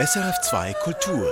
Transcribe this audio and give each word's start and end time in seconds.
SRF2 0.00 0.74
Kultur. 0.82 1.28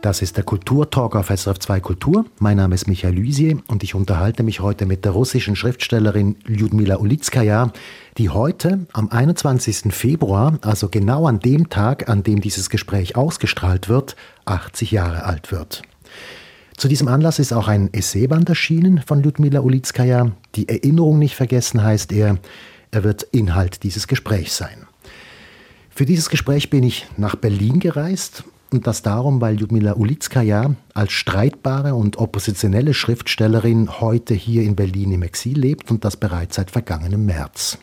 Das 0.00 0.22
ist 0.22 0.36
der 0.36 0.44
Kulturtalk 0.44 1.16
auf 1.16 1.28
SRF2 1.28 1.80
Kultur. 1.80 2.24
Mein 2.38 2.58
Name 2.58 2.76
ist 2.76 2.86
Michael 2.86 3.14
Lysier 3.14 3.58
und 3.66 3.82
ich 3.82 3.96
unterhalte 3.96 4.44
mich 4.44 4.60
heute 4.60 4.86
mit 4.86 5.04
der 5.04 5.10
russischen 5.10 5.56
Schriftstellerin 5.56 6.36
Lyudmila 6.44 6.98
Ulitskaya, 6.98 7.72
die 8.16 8.30
heute 8.30 8.86
am 8.92 9.10
21. 9.10 9.92
Februar, 9.92 10.56
also 10.62 10.88
genau 10.88 11.26
an 11.26 11.40
dem 11.40 11.68
Tag, 11.68 12.08
an 12.08 12.22
dem 12.22 12.40
dieses 12.40 12.70
Gespräch 12.70 13.16
ausgestrahlt 13.16 13.88
wird, 13.88 14.14
80 14.44 14.92
Jahre 14.92 15.24
alt 15.24 15.50
wird. 15.50 15.82
Zu 16.76 16.86
diesem 16.86 17.08
Anlass 17.08 17.40
ist 17.40 17.52
auch 17.52 17.66
ein 17.66 17.92
Essayband 17.92 18.48
erschienen 18.48 19.02
von 19.04 19.20
Lyudmila 19.20 19.60
Ulitskaya. 19.60 20.30
Die 20.54 20.68
Erinnerung 20.68 21.18
nicht 21.18 21.34
vergessen 21.34 21.82
heißt 21.82 22.12
er. 22.12 22.38
Er 22.94 23.02
wird 23.02 23.24
Inhalt 23.32 23.82
dieses 23.82 24.06
Gesprächs 24.06 24.56
sein. 24.56 24.86
Für 25.90 26.06
dieses 26.06 26.30
Gespräch 26.30 26.70
bin 26.70 26.84
ich 26.84 27.08
nach 27.16 27.34
Berlin 27.34 27.80
gereist 27.80 28.44
und 28.70 28.86
das 28.86 29.02
darum, 29.02 29.40
weil 29.40 29.56
Lyudmila 29.56 29.94
Ulitskaya 29.94 30.76
als 30.94 31.10
streitbare 31.10 31.96
und 31.96 32.18
oppositionelle 32.18 32.94
Schriftstellerin 32.94 34.00
heute 34.00 34.34
hier 34.34 34.62
in 34.62 34.76
Berlin 34.76 35.10
im 35.10 35.22
Exil 35.22 35.58
lebt 35.58 35.90
und 35.90 36.04
das 36.04 36.16
bereits 36.16 36.54
seit 36.54 36.70
vergangenem 36.70 37.26
März. 37.26 37.78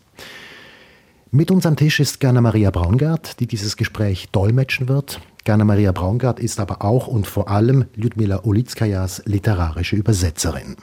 Mit 1.30 1.52
uns 1.52 1.66
am 1.66 1.76
Tisch 1.76 2.00
ist 2.00 2.22
Gerna 2.22 2.40
Maria 2.40 2.72
Braungart, 2.72 3.42
die 3.42 3.48
dieses 3.48 3.76
Gespräch 3.76 4.30
dolmetschen 4.32 4.88
wird. 4.88 5.20
Gerna 5.44 5.66
Maria 5.66 5.92
Braungart 5.92 6.40
ist 6.40 6.62
aber 6.62 6.86
auch 6.86 7.08
und 7.08 7.28
vor 7.28 7.50
allem 7.50 7.84
Lyudmila 7.96 8.44
Ulitskajas 8.46 9.24
literarische 9.26 9.98
Übersetzerin. 9.98 10.78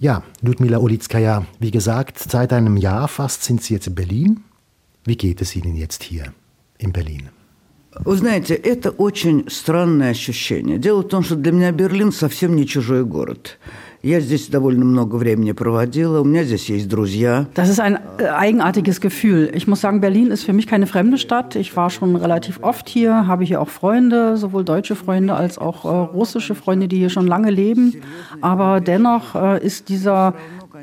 Ja, 0.00 0.22
Lyudmila 0.42 0.78
Ulitskaya, 0.78 1.44
wie 1.58 1.72
gesagt, 1.72 2.20
seit 2.20 2.52
einem 2.52 2.76
Jahr 2.76 3.08
fast 3.08 3.42
sind 3.42 3.64
Sie 3.64 3.74
jetzt 3.74 3.88
in 3.88 3.96
Berlin. 3.96 4.44
Wie 5.04 5.16
geht 5.16 5.40
es 5.42 5.56
Ihnen 5.56 5.74
jetzt 5.74 6.04
hier 6.04 6.32
in 6.78 6.92
Berlin? 6.92 7.30
Вы 8.05 8.15
знаете, 8.15 8.55
это 8.55 8.89
очень 8.89 9.45
странное 9.49 10.11
ощущение. 10.11 10.77
Дело 10.77 11.01
в 11.01 11.07
том, 11.07 11.23
что 11.23 11.35
для 11.35 11.51
меня 11.51 11.71
Берлин 11.71 12.11
совсем 12.11 12.55
не 12.55 12.65
чужой 12.65 13.05
город. 13.05 13.59
Я 14.01 14.19
здесь 14.19 14.47
довольно 14.47 14.83
много 14.83 15.15
времени 15.15 15.53
проводила, 15.53 16.19
у 16.19 16.25
меня 16.25 16.43
здесь 16.43 16.69
есть 16.69 16.89
друзья. 16.89 17.45
Das 17.55 17.69
ist 17.69 17.79
ein 17.79 17.97
äh, 18.17 18.25
eigenartiges 18.25 18.99
Gefühl. 18.99 19.49
Ich 19.55 19.65
muss 19.65 19.79
sagen, 19.79 20.01
Berlin 20.01 20.29
ist 20.29 20.43
für 20.43 20.51
mich 20.51 20.67
keine 20.67 20.87
fremde 20.87 21.17
Stadt. 21.17 21.55
Ich 21.55 21.73
war 21.77 21.89
schon 21.89 22.17
relativ 22.17 22.59
oft 22.63 22.89
hier, 22.89 23.27
habe 23.27 23.45
hier 23.45 23.61
auch 23.61 23.69
Freunde, 23.69 24.35
sowohl 24.35 24.65
deutsche 24.65 24.95
Freunde 24.95 25.35
als 25.35 25.57
auch 25.57 25.85
äh, 25.85 25.87
russische 25.87 26.53
Freunde, 26.53 26.89
die 26.89 26.97
hier 26.97 27.09
schon 27.09 27.27
lange 27.27 27.49
leben. 27.49 28.01
Aber 28.41 28.81
dennoch 28.81 29.35
äh, 29.35 29.65
ist 29.65 29.87
dieser 29.87 30.33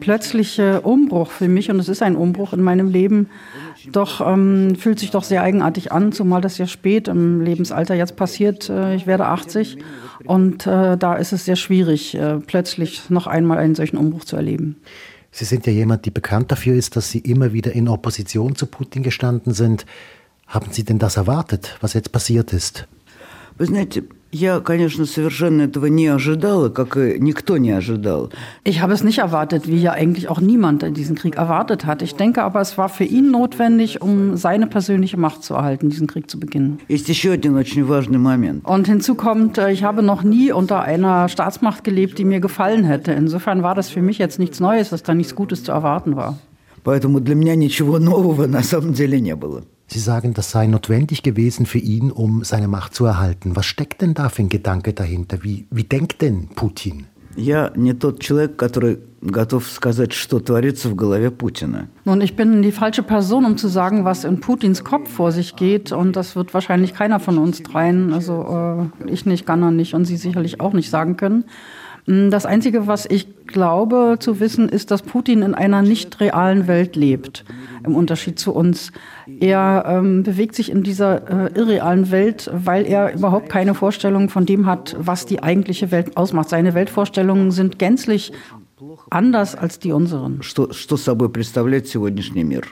plötzliche 0.01 0.81
Umbruch 0.81 1.31
für 1.31 1.49
mich, 1.49 1.71
und 1.71 1.79
es 1.79 1.91
ist 1.91 2.03
ein 2.03 2.17
Umbruch 2.17 2.55
in 2.55 2.63
meinem 2.63 2.89
Leben, 2.89 3.29
doch 3.93 4.21
ähm, 4.27 4.77
fühlt 4.77 4.99
sich 4.99 5.11
doch 5.11 5.25
sehr 5.25 5.43
eigenartig 5.43 5.93
an, 5.93 6.13
zumal 6.13 6.41
das 6.41 6.59
ja 6.59 6.67
spät 6.67 7.09
im 7.09 7.41
Lebensalter 7.41 7.95
jetzt 7.95 8.17
passiert. 8.17 8.69
Äh, 8.69 8.95
ich 8.95 9.07
werde 9.07 9.27
80 9.27 9.79
und 10.25 10.67
äh, 10.67 10.97
da 10.97 11.15
ist 11.15 11.33
es 11.33 11.45
sehr 11.45 11.57
schwierig, 11.57 12.15
äh, 12.15 12.39
plötzlich 12.39 13.11
noch 13.11 13.27
einmal 13.27 13.59
einen 13.59 13.75
solchen 13.75 13.97
Umbruch 13.97 14.25
zu 14.25 14.37
erleben. 14.37 14.77
Sie 15.33 15.45
sind 15.45 15.67
ja 15.67 15.73
jemand, 15.73 16.07
die 16.07 16.11
bekannt 16.11 16.51
dafür 16.51 16.75
ist, 16.75 16.97
dass 16.97 17.11
Sie 17.11 17.21
immer 17.21 17.53
wieder 17.53 17.73
in 17.73 17.89
Opposition 17.89 18.57
zu 18.57 18.67
Putin 18.67 19.03
gestanden 19.03 19.53
sind. 19.53 19.87
Haben 20.47 20.73
Sie 20.73 20.83
denn 20.83 20.99
das 20.99 21.17
erwartet, 21.17 21.77
was 21.81 21.95
jetzt 21.95 22.11
passiert 22.11 22.53
ist? 22.53 22.89
Вы 23.57 23.67
знаете, 23.67 24.05
я, 24.35 24.61
конечно, 24.61 25.07
совершенно 25.07 25.63
этого 25.63 25.87
не 25.87 26.07
ожидала, 26.07 26.69
как 26.69 26.97
и 26.97 27.19
никто 27.19 27.59
не 27.59 27.73
ожидал. 27.73 28.31
Ich 28.65 28.81
habe 28.81 28.93
es 28.93 29.03
nicht 29.03 29.19
erwartet, 29.19 29.67
wie 29.67 29.77
ja 29.77 29.93
eigentlich 29.93 30.29
auch 30.29 30.41
niemand 30.41 30.85
diesen 30.97 31.17
Krieg 31.17 31.37
erwartet 31.37 31.85
hat. 31.85 32.01
Ich 32.03 32.15
denke 32.15 32.43
aber, 32.43 32.61
es 32.61 32.79
war 32.79 32.89
für 32.89 33.05
ihn 33.05 33.31
notwendig, 33.31 34.01
um 34.01 34.37
seine 34.37 34.67
persönliche 34.69 35.17
Macht 35.17 35.43
zu 35.43 35.55
erhalten, 35.55 35.91
diesen 35.91 36.07
Krieg 36.07 36.31
zu 36.31 36.39
beginnen. 36.39 36.79
Есть 36.89 37.09
еще 37.09 37.33
один 37.33 37.57
очень 37.57 37.89
важный 37.89 38.19
момент. 38.19 38.65
Und 38.65 38.87
hinzu 38.87 39.17
kommt, 39.17 39.59
äh, 39.59 39.73
ich 39.73 39.83
habe 39.83 40.03
noch 40.03 40.23
nie 40.23 40.53
unter 40.53 40.83
einer 40.83 41.29
Staatsmacht 41.29 41.83
gelebt, 41.83 42.19
die 42.19 42.25
mir 42.25 42.41
gefallen 42.41 42.85
hätte. 42.85 43.13
Insofern 43.13 43.63
war 43.65 43.75
das 43.75 43.91
für 43.91 44.03
mich 44.03 44.19
jetzt 44.19 44.39
nichts 44.39 44.61
Neues, 44.61 44.91
dass 44.91 45.03
da 45.03 45.13
nichts 45.13 45.35
Gutes 45.35 45.65
zu 45.65 45.73
erwarten 45.73 46.15
war. 46.15 46.39
Поэтому 46.83 47.21
для 47.21 47.35
меня 47.35 47.57
ничего 47.57 47.99
нового 47.99 48.47
на 48.47 48.63
самом 48.63 48.95
деле 48.95 49.21
не 49.21 49.35
было. 49.35 49.65
Sie 49.95 49.99
sagen, 49.99 50.35
das 50.35 50.53
sei 50.53 50.67
notwendig 50.69 51.23
gewesen 51.23 51.67
für 51.67 51.79
ihn, 51.79 52.13
um 52.13 52.45
seine 52.45 52.69
Macht 52.69 52.95
zu 52.95 53.07
erhalten. 53.07 53.57
Was 53.57 53.67
steckt 53.67 54.03
denn 54.03 54.15
da 54.15 54.29
für 54.29 54.43
ein 54.43 54.49
Gedanke 54.49 54.93
dahinter? 54.93 55.43
Wie, 55.43 55.67
wie 55.71 55.85
denkt 55.85 56.23
denn 56.23 56.49
Putin? 56.55 57.07
Я 57.37 57.73
не 57.77 57.93
тот 57.93 58.21
человек, 58.21 58.57
который 58.57 58.99
готов 59.21 59.69
сказать, 59.69 60.13
что 60.13 60.41
творится 60.41 60.89
в 60.89 60.95
голове 60.95 61.31
Путина. 61.31 61.89
Nun, 62.05 62.21
ich 62.21 62.35
bin 62.35 62.63
die 62.63 62.73
falsche 62.73 63.03
Person, 63.03 63.45
um 63.45 63.57
zu 63.57 63.69
sagen, 63.69 64.05
was 64.05 64.25
in 64.25 64.41
Putins 64.41 64.83
Kopf 64.83 65.11
vor 65.11 65.31
sich 65.31 65.57
geht. 65.57 65.93
Und 65.93 66.17
das 66.17 66.35
wird 66.35 66.55
wahrscheinlich 66.55 66.95
keiner 66.95 67.21
von 67.21 67.39
uns 67.39 67.63
dreien, 67.63 68.13
also 68.13 68.91
äh, 69.07 69.11
ich 69.11 69.27
nicht, 69.27 69.47
Ganner 69.47 69.71
nicht 69.71 69.95
und 69.95 70.07
Sie 70.07 70.17
sicherlich 70.17 70.61
auch 70.61 70.73
nicht 70.73 70.91
sagen 70.91 71.17
können. 71.17 71.45
Mm, 72.07 72.31
Das 72.31 72.47
Einzige, 72.47 72.87
was 72.87 73.07
ich 73.07 73.47
glaube 73.47 74.17
zu 74.19 74.41
wissen, 74.41 74.69
ist, 74.69 74.91
dass 74.91 75.03
Putin 75.03 75.43
in 75.43 75.55
einer 75.55 75.83
nicht 75.83 76.21
realen 76.21 76.67
Welt 76.67 76.97
lebt, 76.97 77.45
im 77.85 77.95
Unterschied 77.95 78.39
zu 78.39 78.53
uns. 78.53 78.93
Er 79.41 79.85
ähm, 79.87 80.23
bewegt 80.23 80.55
sich 80.55 80.71
in 80.71 80.83
dieser 80.83 81.49
äh, 81.49 81.59
irrealen 81.59 82.11
Welt, 82.11 82.51
weil 82.53 82.87
er 82.87 83.13
überhaupt 83.15 83.49
keine 83.49 83.75
Vorstellung 83.75 84.29
von 84.29 84.47
dem 84.47 84.67
hat, 84.67 84.97
was 84.99 85.27
die 85.27 85.43
eigentliche 85.43 85.91
Welt 85.91 86.17
ausmacht. 86.17 86.49
Seine 86.49 86.75
Weltvorstellungen 86.75 87.51
sind 87.51 87.79
gänzlich 87.79 88.33
anders 89.11 89.55
als 89.55 89.79
die 89.79 89.93
unseren. 89.93 90.43
Что, 90.43 90.73
что 90.73 90.97
собой 90.97 91.29
представляет 91.29 91.87
сегодняшний 91.87 92.45
мир? 92.45 92.63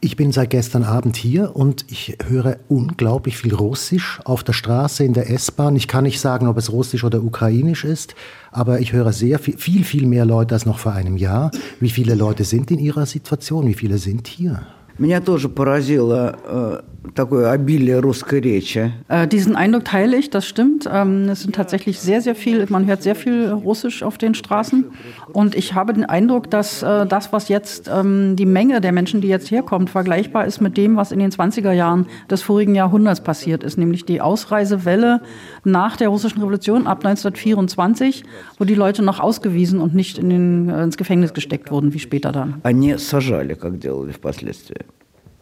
Ich 0.00 0.14
bin 0.14 0.30
seit 0.30 0.50
gestern 0.50 0.84
Abend 0.84 1.16
hier 1.16 1.56
und 1.56 1.86
ich 1.88 2.18
höre 2.28 2.58
unglaublich 2.68 3.38
viel 3.38 3.54
Russisch 3.54 4.20
auf 4.24 4.44
der 4.44 4.52
Straße, 4.52 5.02
in 5.02 5.14
der 5.14 5.30
S-Bahn. 5.30 5.74
Ich 5.74 5.88
kann 5.88 6.04
nicht 6.04 6.20
sagen, 6.20 6.46
ob 6.46 6.58
es 6.58 6.70
Russisch 6.70 7.02
oder 7.02 7.22
Ukrainisch 7.22 7.84
ist, 7.84 8.14
aber 8.52 8.78
ich 8.80 8.92
höre 8.92 9.12
sehr 9.12 9.38
viel, 9.38 9.56
viel, 9.56 9.84
viel 9.84 10.06
mehr 10.06 10.26
Leute 10.26 10.54
als 10.54 10.66
noch 10.66 10.78
vor 10.78 10.92
einem 10.92 11.16
Jahr. 11.16 11.50
Wie 11.80 11.90
viele 11.90 12.14
Leute 12.14 12.44
sind 12.44 12.70
in 12.70 12.78
Ihrer 12.78 13.06
Situation? 13.06 13.66
Wie 13.66 13.74
viele 13.74 13.98
sind 13.98 14.28
hier? 14.28 14.66
Меня 14.98 15.20
тоже 15.20 15.48
поразило 15.48 16.82
э, 17.00 17.10
такое 17.14 17.50
обилие 17.50 17.98
русской 17.98 18.40
речи. 18.40 18.92
Äh, 19.08 19.26
diesen 19.26 19.56
Eindruck 19.56 19.84
teile 19.84 20.16
ich, 20.16 20.30
das 20.30 20.46
stimmt. 20.46 20.88
Ähm, 20.92 21.28
es 21.28 21.42
sind 21.42 21.54
tatsächlich 21.54 22.00
sehr, 22.00 22.20
sehr 22.20 22.34
viel, 22.34 22.66
man 22.68 22.86
hört 22.86 23.02
sehr 23.02 23.14
viel 23.14 23.50
Russisch 23.50 24.02
auf 24.02 24.18
den 24.18 24.34
Straßen. 24.34 24.84
Und 25.32 25.54
ich 25.54 25.74
habe 25.74 25.92
den 25.92 26.04
Eindruck, 26.04 26.50
dass 26.50 26.82
äh, 26.82 27.06
das, 27.06 27.32
was 27.32 27.48
jetzt 27.48 27.90
ähm, 27.92 28.36
die 28.36 28.46
Menge 28.46 28.80
der 28.80 28.92
Menschen, 28.92 29.20
die 29.20 29.28
jetzt 29.28 29.50
herkommt, 29.50 29.90
vergleichbar 29.90 30.46
ist 30.46 30.60
mit 30.60 30.76
dem, 30.76 30.96
was 30.96 31.12
in 31.12 31.18
den 31.18 31.30
20er 31.30 31.72
Jahren 31.72 32.06
des 32.30 32.42
vorigen 32.42 32.74
Jahrhunderts 32.74 33.20
passiert 33.20 33.64
ist, 33.64 33.78
nämlich 33.78 34.04
die 34.04 34.20
Ausreisewelle 34.20 35.20
nach 35.64 35.96
der 35.96 36.08
russischen 36.08 36.40
Revolution 36.40 36.86
ab 36.86 37.04
1924, 37.04 38.24
wo 38.58 38.64
die 38.64 38.74
Leute 38.74 39.02
noch 39.02 39.20
ausgewiesen 39.20 39.80
und 39.80 39.94
nicht 39.94 40.18
in 40.18 40.30
den, 40.30 40.68
äh, 40.68 40.82
ins 40.82 40.96
Gefängnis 40.96 41.34
gesteckt 41.34 41.70
wurden, 41.70 41.94
wie 41.94 41.98
später 41.98 42.32
dann. 42.32 42.60
А 42.62 42.72
не 42.72 42.98
сажали, 42.98 43.54
как 43.54 43.78
делали 43.78 44.12
впоследствии. 44.12 44.84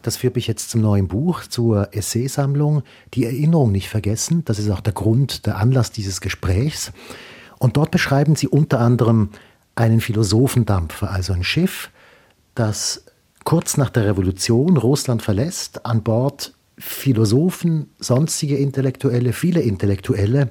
Das 0.02 0.16
führt 0.16 0.36
mich 0.36 0.46
jetzt 0.46 0.70
zum 0.70 0.80
neuen 0.80 1.08
Buch, 1.08 1.42
zur 1.42 1.94
Essaysammlung 1.94 2.82
Die 3.14 3.24
Erinnerung 3.24 3.72
nicht 3.72 3.88
vergessen. 3.88 4.44
Das 4.44 4.58
ist 4.58 4.70
auch 4.70 4.80
der 4.80 4.92
Grund, 4.92 5.46
der 5.46 5.58
Anlass 5.58 5.92
dieses 5.92 6.20
Gesprächs. 6.20 6.92
Und 7.58 7.76
dort 7.76 7.90
beschreiben 7.90 8.36
Sie 8.36 8.48
unter 8.48 8.80
anderem 8.80 9.30
einen 9.74 10.00
Philosophendampfer, 10.00 11.10
also 11.10 11.32
ein 11.32 11.44
Schiff, 11.44 11.90
das 12.54 13.04
kurz 13.44 13.76
nach 13.76 13.90
der 13.90 14.06
Revolution 14.06 14.76
Russland 14.76 15.22
verlässt, 15.22 15.84
an 15.86 16.02
Bord 16.02 16.54
Philosophen, 16.78 17.90
sonstige 17.98 18.56
Intellektuelle, 18.56 19.32
viele 19.32 19.60
Intellektuelle. 19.60 20.50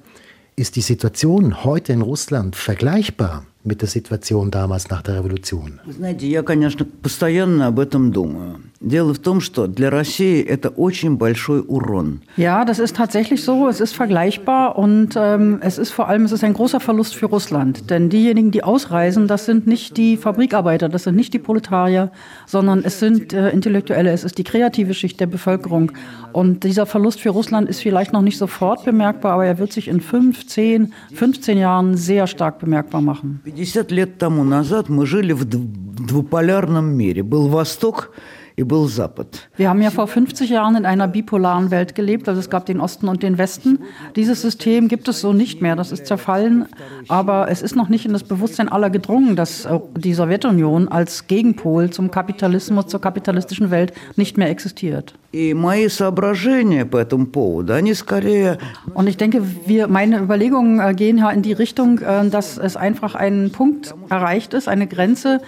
Ist 0.56 0.76
die 0.76 0.82
Situation 0.82 1.64
heute 1.64 1.94
in 1.94 2.02
Russland 2.02 2.56
vergleichbar 2.56 3.46
mit 3.65 3.81
der 3.81 3.89
Situation 3.89 4.51
damals 4.51 4.91
nach 4.91 5.03
der 5.03 5.17
Revolution? 5.17 5.81
Вы 5.87 5.93
знаете, 5.93 6.27
я, 6.29 6.43
конечно, 6.43 6.85
постоянно 6.85 7.69
об 7.69 7.81
этом 7.81 8.13
думаю. 8.13 8.61
Дело 8.81 9.15
в 9.15 9.19
том, 9.19 9.41
что 9.41 9.67
для 9.67 9.89
России 9.89 10.43
это 10.43 10.69
очень 10.69 11.17
большой 11.17 11.65
урон. 11.67 12.21
Ja, 12.37 12.67
das 12.67 12.79
ist 12.79 12.95
tatsächlich 12.95 13.43
so. 13.43 13.69
Es 13.69 13.81
ist 13.81 13.95
vergleichbar 13.95 14.77
und 14.77 15.15
ähm, 15.17 15.59
es 15.63 15.79
ist 15.79 15.91
vor 15.91 16.09
allem 16.09 16.25
es 16.27 16.33
ist 16.33 16.45
ein 16.45 16.53
großer 16.53 16.81
Verlust 16.81 17.15
für 17.17 17.27
Russland. 17.27 17.89
Denn 17.89 18.11
diejenigen, 18.11 18.51
die 18.51 18.63
ausreisen, 18.63 19.27
das 19.27 19.47
sind 19.47 19.67
nicht 19.67 19.97
die 19.97 20.19
Fabrikarbeiter, 20.19 20.91
das 20.91 21.05
sind 21.05 21.17
nicht 21.17 21.33
die 21.33 21.39
Proletarier, 21.39 22.11
sondern 22.47 22.85
es 22.85 23.01
sind 23.01 23.33
äh, 23.33 23.49
Intellektuelle, 23.51 24.13
es 24.13 24.23
ist 24.23 24.37
die 24.37 24.45
kreative 24.45 24.93
Schicht 24.93 25.19
der 25.19 25.27
Bevölkerung. 25.27 25.93
Und 26.35 26.65
dieser 26.65 26.85
Verlust 26.85 27.21
für 27.21 27.31
Russland 27.31 27.71
ist 27.71 27.81
vielleicht 27.81 28.13
noch 28.13 28.21
nicht 28.21 28.37
sofort 28.37 28.85
bemerkbar, 28.85 29.33
aber 29.33 29.47
er 29.47 29.59
wird 29.59 29.73
sich 29.73 29.89
in 29.89 30.03
fünf, 30.03 30.47
zehn, 30.47 30.93
15 31.15 31.57
Jahren 31.57 31.97
sehr 31.97 32.27
stark 32.27 32.59
bemerkbar 32.59 33.01
machen. 33.01 33.41
50 33.59 33.91
лет 33.91 34.19
тому 34.19 34.45
назад 34.45 34.89
мы 34.89 35.07
жили 35.07 35.33
в 35.33 35.45
дв- 35.45 36.07
двуполярном 36.07 36.87
мире. 36.97 37.23
Был 37.23 37.49
Восток 37.49 38.11
и 38.57 38.63
был 38.63 38.87
Запад. 38.87 39.49
Wir 39.59 39.69
haben 39.69 39.83
ja 39.83 39.91
vor 39.91 40.07
50 40.07 40.49
Jahren 40.49 40.77
in 40.77 40.87
einer 40.87 41.09
bipolaren 41.09 41.73
Welt 41.73 41.97
gelebt, 41.97 42.29
also 42.29 42.39
es 42.41 42.49
gab 42.51 42.67
den 42.67 42.81
Osten 42.81 43.09
und 43.09 43.23
den 43.25 43.37
Westen. 43.37 43.81
Dieses 44.15 44.43
System 44.43 44.87
gibt 44.87 45.09
es 45.09 45.21
so 45.21 45.33
nicht 45.33 45.61
mehr, 45.61 45.75
das 45.75 45.91
ist 45.91 46.07
zerfallen, 46.07 46.67
aber 47.09 47.49
es 47.51 47.63
ist 47.63 47.75
noch 47.75 47.89
nicht 47.89 48.07
in 48.07 48.13
das 48.13 48.23
Bewusstsein 48.23 48.69
aller 48.69 48.91
gedrungen, 48.91 49.35
dass 49.35 49.65
äh, 49.65 49.81
die 49.97 50.15
Sowjetunion 50.15 50.87
als 50.87 51.27
Gegenpol 51.27 51.91
zum 51.91 52.13
Kapitalismus, 52.13 52.87
zur 52.87 53.01
kapitalistischen 53.01 53.73
Welt 53.73 53.93
nicht 54.17 54.37
mehr 54.39 54.49
existiert. 54.51 55.15
И 55.35 55.53
мои 55.53 55.89
соображения 55.89 56.87
по 56.87 56.97
этому 56.97 57.27
поводу, 57.27 57.75
они 57.75 57.93
скорее 57.95 58.61
Und 58.95 59.09
ich 59.09 59.17
denke, 59.17 59.43
wir, 59.67 59.89
meine 59.89 60.21
Überlegungen 60.21 60.79
äh, 60.79 60.95
gehen 60.95 61.19
ja 61.19 61.29
in 61.31 61.43
die 61.43 61.53
Richtung, 61.53 61.99
äh, 61.99 62.29
dass 62.31 62.57
es 62.57 62.77
einfach 62.77 63.17
ein 63.17 63.51
Punkt 63.51 63.97
erreicht 64.11 64.55
ist, 64.55 64.69
eine 64.69 64.87
Grenze, 64.87 65.41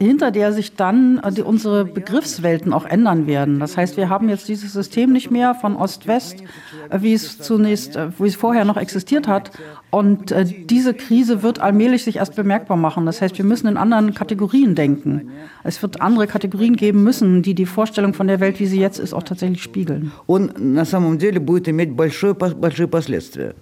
hinter 0.00 0.32
der 0.32 0.52
sich 0.52 0.74
dann 0.74 1.18
äh, 1.18 1.30
die, 1.30 1.42
unsere 1.42 1.84
Begriffswelten 1.84 2.72
auch 2.72 2.84
ändern 2.84 3.28
werden. 3.28 3.60
Das 3.60 3.76
heißt, 3.76 3.96
wir 3.96 4.08
haben 4.08 4.28
jetzt 4.28 4.48
dieses 4.48 4.72
System 4.72 5.12
nicht 5.12 5.30
mehr 5.30 5.54
von 5.54 5.76
Ost-West, 5.76 6.42
äh, 6.90 6.98
wie 7.00 7.12
es 7.12 7.38
zunächst, 7.38 7.94
äh, 7.94 8.08
wie 8.18 8.26
es 8.26 8.34
vorher 8.34 8.64
noch 8.64 8.76
existiert 8.76 9.28
hat. 9.28 9.52
Und 9.90 10.32
äh, 10.32 10.44
diese 10.44 10.94
Krise 10.94 11.42
wird 11.42 11.60
allmählich 11.60 12.02
sich 12.02 12.16
erst 12.16 12.34
bemerkbar 12.34 12.76
machen. 12.76 13.06
Das 13.06 13.20
heißt, 13.20 13.36
wir 13.38 13.44
müssen 13.44 13.68
in 13.68 13.76
anderen 13.76 14.14
Kategorien 14.14 14.74
denken. 14.74 15.30
Es 15.64 15.82
wird 15.82 16.00
andere 16.00 16.26
Kategorien 16.26 16.76
geben 16.76 17.04
müssen, 17.04 17.42
die 17.42 17.54
die 17.54 17.66
Vorstellung 17.66 18.14
von 18.14 18.26
der 18.26 18.40
Welt, 18.40 18.58
wie 18.58 18.66
sie 18.66 18.80
jetzt 18.80 18.98
ist, 18.98 19.05
auch 19.12 19.22
tatsächlich 19.22 19.62
spiegeln. 19.62 20.12
он 20.26 20.50
на 20.56 20.84
самом 20.84 21.18
деле 21.18 21.40
будет 21.40 21.68
иметь 21.68 21.92
большое, 21.92 22.34
большие 22.34 22.88
последствия. 22.88 23.54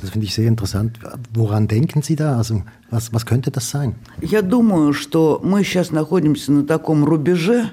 Das 0.00 0.10
finde 0.10 0.26
ich 0.26 0.34
sehr 0.34 0.48
interessant. 0.48 0.98
Woran 1.32 1.68
denken 1.68 2.02
Sie 2.02 2.16
da? 2.16 2.36
Also 2.36 2.62
was, 2.90 3.12
was 3.12 3.24
könnte 3.24 3.50
das 3.52 3.70
sein? 3.70 3.94
Я 4.20 4.42
думаю, 4.42 4.92
что 4.92 5.40
мы 5.44 5.62
сейчас 5.62 5.92
находимся 5.92 6.50
на 6.50 6.64
таком 6.66 7.04
рубеже 7.04 7.70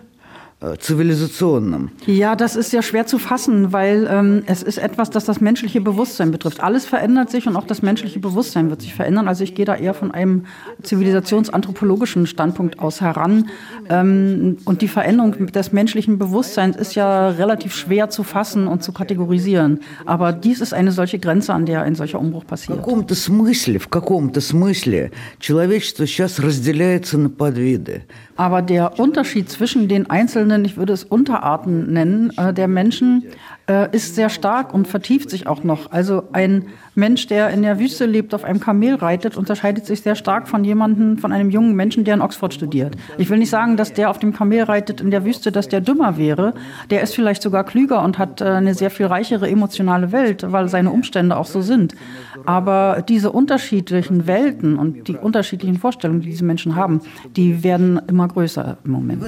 э, 0.63 0.75
цивилизационном. 0.77 1.89
Ja, 2.05 2.35
das 2.35 2.55
ist 2.55 2.73
ja 2.73 2.81
schwer 2.81 3.05
zu 3.05 3.17
fassen, 3.17 3.71
weil 3.71 4.07
ähm, 4.11 4.43
es 4.45 4.61
ist 4.61 4.77
etwas, 4.77 5.09
das 5.09 5.25
das 5.25 5.39
menschliche 5.39 5.79
Bewusstsein 5.81 6.31
betrifft. 6.31 6.59
Alles 6.61 6.85
verändert 6.85 7.29
sich 7.29 7.47
und 7.47 7.55
auch 7.55 7.65
das 7.65 7.81
menschliche 7.81 8.19
Bewusstsein 8.19 8.69
wird 8.69 8.81
sich 8.81 8.93
verändern. 8.93 9.27
Also 9.27 9.43
ich 9.43 9.55
gehe 9.55 9.65
da 9.65 9.75
eher 9.75 9.93
von 9.93 10.11
einem 10.11 10.45
zivilisationsanthropologischen 10.83 12.27
Standpunkt 12.27 12.79
aus 12.79 13.01
heran. 13.01 13.49
Ähm, 13.89 14.57
und 14.65 14.81
die 14.81 14.87
Veränderung 14.87 15.47
des 15.47 15.71
menschlichen 15.71 16.17
Bewusstseins 16.17 16.75
ist 16.75 16.95
ja 16.95 17.29
relativ 17.29 17.73
schwer 17.73 18.09
zu 18.09 18.23
fassen 18.23 18.67
und 18.67 18.83
zu 18.83 18.91
kategorisieren. 18.91 19.79
Aber 20.05 20.33
dies 20.33 20.61
ist 20.61 20.73
eine 20.73 20.91
solche 20.91 21.19
Grenze, 21.19 21.53
an 21.53 21.65
der 21.65 21.83
ein 21.83 21.95
solcher 21.95 22.19
Umbruch 22.19 22.43
В 22.43 22.47
passiert. 22.47 22.77
каком-то 22.79 23.15
смысле, 23.15 23.79
в 23.79 23.87
каком-то 23.87 24.41
смысле 24.41 25.11
человечество 25.39 26.05
сейчас 26.05 26.39
разделяется 26.39 27.17
на 27.17 27.29
подвиды. 27.29 28.03
Aber 28.35 28.61
der 28.61 28.97
Unterschied 28.99 29.49
zwischen 29.49 29.89
den 29.89 30.09
einzelnen, 30.09 30.52
ich 30.62 30.76
würde 30.76 30.92
es 30.92 31.04
Unterarten 31.04 31.90
nennen, 31.90 32.30
äh, 32.36 32.52
der 32.52 32.68
Menschen 32.68 33.24
äh, 33.66 33.94
ist 33.96 34.14
sehr 34.14 34.28
stark 34.28 34.74
und 34.74 34.86
vertieft 34.86 35.30
sich 35.30 35.46
auch 35.46 35.64
noch. 35.64 35.90
Also 35.90 36.24
ein 36.32 36.66
Mensch, 36.94 37.26
der 37.26 37.48
in 37.48 37.62
der 37.62 37.78
Wüste 37.78 38.04
lebt, 38.06 38.34
auf 38.34 38.44
einem 38.44 38.60
Kamel 38.60 38.94
reitet, 38.94 39.36
unterscheidet 39.36 39.86
sich 39.86 40.02
sehr 40.02 40.14
stark 40.14 40.48
von 40.48 40.64
jemandem, 40.64 41.18
von 41.18 41.32
einem 41.32 41.50
jungen 41.50 41.74
Menschen, 41.74 42.04
der 42.04 42.14
in 42.14 42.20
Oxford 42.20 42.52
studiert. 42.52 42.96
Ich 43.18 43.30
will 43.30 43.38
nicht 43.38 43.50
sagen, 43.50 43.76
dass 43.76 43.92
der 43.92 44.10
auf 44.10 44.18
dem 44.18 44.32
Kamel 44.32 44.64
reitet 44.64 45.00
in 45.00 45.10
der 45.10 45.24
Wüste, 45.24 45.50
dass 45.50 45.68
der 45.68 45.80
dümmer 45.80 46.18
wäre. 46.18 46.54
Der 46.90 47.02
ist 47.02 47.14
vielleicht 47.14 47.42
sogar 47.42 47.64
klüger 47.64 48.02
und 48.02 48.18
hat 48.18 48.40
äh, 48.40 48.44
eine 48.44 48.74
sehr 48.74 48.90
viel 48.90 49.06
reichere 49.06 49.48
emotionale 49.48 50.12
Welt, 50.12 50.44
weil 50.52 50.68
seine 50.68 50.90
Umstände 50.90 51.36
auch 51.36 51.46
so 51.46 51.62
sind. 51.62 51.94
Aber 52.44 53.02
diese 53.08 53.32
unterschiedlichen 53.32 54.26
Welten 54.26 54.78
und 54.78 55.08
die 55.08 55.16
unterschiedlichen 55.16 55.78
Vorstellungen, 55.78 56.20
die 56.20 56.30
diese 56.30 56.44
Menschen 56.44 56.76
haben, 56.76 57.00
die 57.36 57.64
werden 57.64 58.00
immer 58.08 58.28
größer 58.28 58.76
im 58.84 58.90
Moment. 58.90 59.22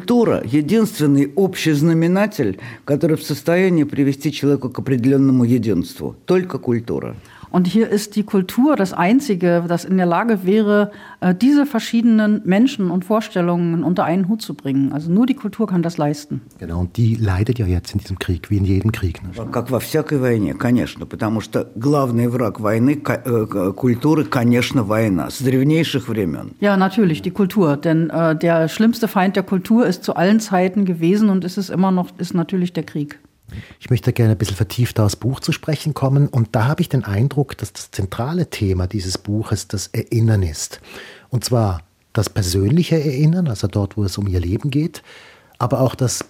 Культура– 0.00 0.42
единственный 0.44 1.30
общий 1.36 1.72
знаменатель, 1.72 2.58
который 2.86 3.16
в 3.16 3.22
состоянии 3.22 3.84
привести 3.84 4.32
человека 4.32 4.70
к 4.70 4.78
определенному 4.78 5.44
единству. 5.44 6.16
Только 6.24 6.58
культура. 6.58 7.16
Und 7.51 7.67
hier 7.67 7.87
ist 7.89 8.17
die 8.17 8.23
Kultur 8.23 8.75
das 8.75 8.91
Einzige, 8.91 9.63
das 9.67 9.85
in 9.85 9.95
der 9.95 10.05
Lage 10.05 10.43
wäre, 10.45 10.91
äh, 11.21 11.33
diese 11.33 11.65
verschiedenen 11.65 12.41
Menschen 12.43 12.91
und 12.91 13.05
Vorstellungen 13.05 13.83
unter 13.83 14.03
einen 14.03 14.27
Hut 14.27 14.41
zu 14.41 14.55
bringen. 14.55 14.91
Also 14.91 15.09
nur 15.09 15.25
die 15.25 15.35
Kultur 15.35 15.65
kann 15.67 15.81
das 15.81 15.97
leisten. 15.97 16.41
Genau, 16.59 16.81
und 16.81 16.97
die 16.97 17.15
leidet 17.15 17.57
ja 17.59 17.65
jetzt 17.65 17.93
in 17.93 17.99
diesem 17.99 18.19
Krieg, 18.19 18.49
wie 18.49 18.57
in 18.57 18.65
jedem 18.65 18.91
Krieg. 18.91 19.21
Ne? 19.23 19.29
Как 19.51 19.71
во 19.71 19.79
всякой 19.79 20.17
войне, 20.19 20.53
конечно, 20.53 21.05
потому 21.05 21.39
что 21.39 21.69
главный 21.75 22.27
враг 22.27 22.59
войны, 22.59 22.95
ка- 22.97 23.21
э, 23.23 23.45
к- 23.45 23.71
культуры, 23.73 24.25
конечно, 24.25 24.83
война, 24.83 25.29
с 25.29 25.39
древнейших 25.41 26.09
времен. 26.09 26.55
Ja, 26.59 26.75
natürlich, 26.75 27.21
die 27.21 27.31
Kultur. 27.31 27.77
Denn 27.77 28.09
äh, 28.09 28.35
der 28.35 28.67
schlimmste 28.67 29.07
Feind 29.07 29.35
der 29.37 29.43
Kultur 29.43 29.85
ist 29.85 30.03
zu 30.03 30.15
allen 30.15 30.39
Zeiten 30.41 30.83
gewesen 30.83 31.29
und 31.29 31.45
ist 31.45 31.57
es 31.57 31.69
immer 31.69 31.91
noch, 31.91 32.09
ist 32.17 32.33
natürlich 32.33 32.73
der 32.73 32.83
Krieg. 32.83 33.19
Ich 33.78 33.90
möchte 33.90 34.12
gerne 34.12 34.32
ein 34.32 34.38
bisschen 34.38 34.56
vertiefter 34.56 35.04
aufs 35.04 35.16
Buch 35.16 35.40
zu 35.40 35.52
sprechen 35.52 35.94
kommen. 35.94 36.28
Und 36.28 36.48
da 36.52 36.66
habe 36.66 36.82
ich 36.82 36.88
den 36.88 37.04
Eindruck, 37.04 37.56
dass 37.58 37.72
das 37.72 37.90
zentrale 37.90 38.50
Thema 38.50 38.86
dieses 38.86 39.18
Buches 39.18 39.68
das 39.68 39.88
Erinnern 39.88 40.42
ist. 40.42 40.80
Und 41.28 41.44
zwar 41.44 41.82
das 42.12 42.28
persönliche 42.28 42.96
Erinnern, 42.96 43.48
also 43.48 43.68
dort, 43.68 43.96
wo 43.96 44.04
es 44.04 44.18
um 44.18 44.26
ihr 44.26 44.40
Leben 44.40 44.70
geht, 44.70 45.02
aber 45.58 45.80
auch 45.80 45.94
das 45.94 46.24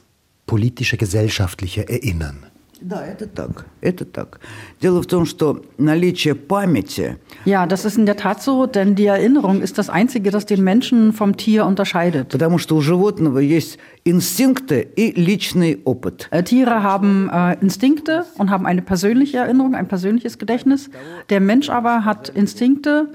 politische, 0.46 0.96
gesellschaftliche 0.96 1.88
Erinnern. 1.88 2.46
Да, 2.81 3.05
это 3.05 3.25
так, 3.25 3.67
это 3.79 4.03
так. 4.03 4.41
Дело 4.81 5.01
в 5.01 5.07
том, 5.07 5.25
что 5.25 5.63
наличие 5.77 6.35
памяти 6.35 7.17
Ja, 7.45 7.65
das 7.67 7.85
ist 7.85 7.97
in 7.97 8.05
der 8.05 8.17
Tat 8.17 8.41
so, 8.41 8.65
denn 8.65 8.95
die 8.95 9.05
Erinnerung 9.05 9.61
ist 9.61 9.77
das 9.77 9.89
Einzige, 9.89 10.29
das 10.29 10.45
den 10.45 10.63
Menschen 10.63 11.13
vom 11.13 11.37
Tier 11.37 11.65
unterscheidet. 11.65 12.29
Потому 12.29 12.57
что 12.57 12.75
у 12.75 12.81
животного 12.81 13.39
есть 13.39 13.79
инстинкты 14.03 14.87
и 14.95 15.11
личный 15.11 15.79
опыт. 15.85 16.27
Äh, 16.31 16.43
Tiere 16.43 16.83
haben 16.83 17.29
äh, 17.29 17.53
Instinkte 17.61 18.25
und 18.37 18.49
haben 18.49 18.65
eine 18.65 18.81
persönliche 18.81 19.37
Erinnerung, 19.37 19.73
ein 19.73 19.87
persönliches 19.87 20.37
Gedächtnis. 20.37 20.89
Der 21.29 21.39
Mensch 21.39 21.69
aber 21.69 22.03
hat 22.03 22.29
Instinkte, 22.29 23.07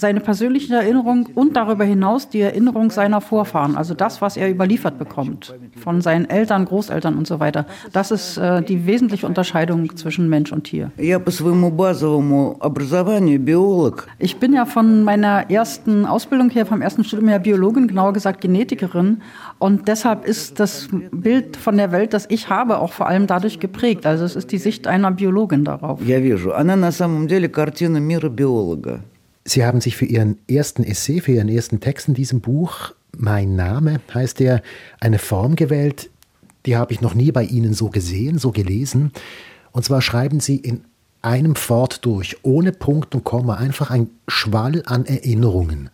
seine 0.00 0.20
persönliche 0.20 0.74
Erinnerung 0.74 1.28
und 1.34 1.56
darüber 1.56 1.84
hinaus 1.84 2.28
die 2.28 2.40
Erinnerung 2.40 2.90
seiner 2.90 3.20
Vorfahren, 3.20 3.76
also 3.76 3.94
das, 3.94 4.22
was 4.22 4.36
er 4.36 4.50
überliefert 4.50 4.98
bekommt 4.98 5.54
von 5.76 6.00
seinen 6.00 6.28
Eltern, 6.28 6.64
Großeltern 6.64 7.16
und 7.16 7.26
so 7.26 7.38
weiter. 7.38 7.66
Das 7.92 8.10
ist 8.10 8.38
äh, 8.38 8.62
die 8.62 8.86
wesentliche 8.86 9.26
Unterscheidung 9.26 9.94
zwischen 9.96 10.28
Mensch 10.28 10.52
und 10.52 10.64
Tier. 10.64 10.90
Я 10.96 11.18
по 11.18 11.30
своему 11.30 11.70
базовому 11.70 12.56
образованию 12.60 13.38
биолог. 13.38 14.08
Ich 14.18 14.38
bin 14.38 14.54
ja 14.54 14.64
von 14.64 15.04
meiner 15.04 15.50
ersten 15.50 16.06
Ausbildung 16.06 16.50
her, 16.50 16.64
vom 16.64 16.80
ersten 16.80 17.04
Studium 17.04 17.28
her 17.28 17.38
Biologin, 17.38 17.86
genauer 17.86 18.12
gesagt 18.12 18.40
Genetikerin. 18.40 19.20
Und 19.58 19.86
deshalb 19.88 20.26
ist 20.26 20.58
das 20.58 20.88
Bild 21.12 21.56
von 21.56 21.76
der 21.76 21.92
Welt, 21.92 22.14
das 22.14 22.26
ich 22.30 22.48
habe, 22.48 22.78
auch 22.78 22.92
vor 22.92 23.06
allem 23.06 23.26
dadurch 23.26 23.60
geprägt. 23.60 24.06
Also 24.06 24.24
es 24.24 24.34
ist 24.34 24.50
die 24.52 24.58
Sicht 24.58 24.86
einer 24.86 25.10
Biologin 25.10 25.64
darauf. 25.64 26.00
Я 26.02 26.20
вижу, 26.20 26.52
она 26.54 26.76
на 26.76 26.92
самом 26.92 27.26
деле 27.28 27.48
картина 27.48 27.98
мира 27.98 28.28
биолога. 28.30 29.00
Sie 29.47 29.63
haben 29.63 29.79
sich 29.79 29.95
für 29.95 30.05
Ihren 30.05 30.39
ersten 30.49 30.83
Essay, 30.83 31.21
für 31.21 31.33
Ihren 31.33 31.49
ersten 31.49 31.79
Text 31.79 32.07
in 32.07 32.15
diesem 32.15 32.41
Buch, 32.41 32.93
Mein 33.17 33.55
Name 33.55 34.01
heißt 34.13 34.41
er, 34.41 34.61
eine 34.99 35.19
Form 35.19 35.55
gewählt, 35.55 36.09
die 36.65 36.75
habe 36.75 36.91
ich 36.91 36.99
noch 36.99 37.13
nie 37.13 37.31
bei 37.31 37.43
Ihnen 37.43 37.73
so 37.73 37.89
gesehen, 37.89 38.39
so 38.39 38.51
gelesen. 38.51 39.11
Und 39.71 39.85
zwar 39.85 40.01
schreiben 40.01 40.39
Sie 40.39 40.57
in 40.57 40.83
einem 41.21 41.55
Fort 41.55 42.03
durch, 42.05 42.37
ohne 42.43 42.71
Punkt 42.71 43.15
und 43.15 43.23
Komma, 43.23 43.55
einfach 43.55 43.91
ein 43.91 44.09
Schwall 44.27 44.83
an 44.85 45.05
Erinnerungen. 45.05 45.89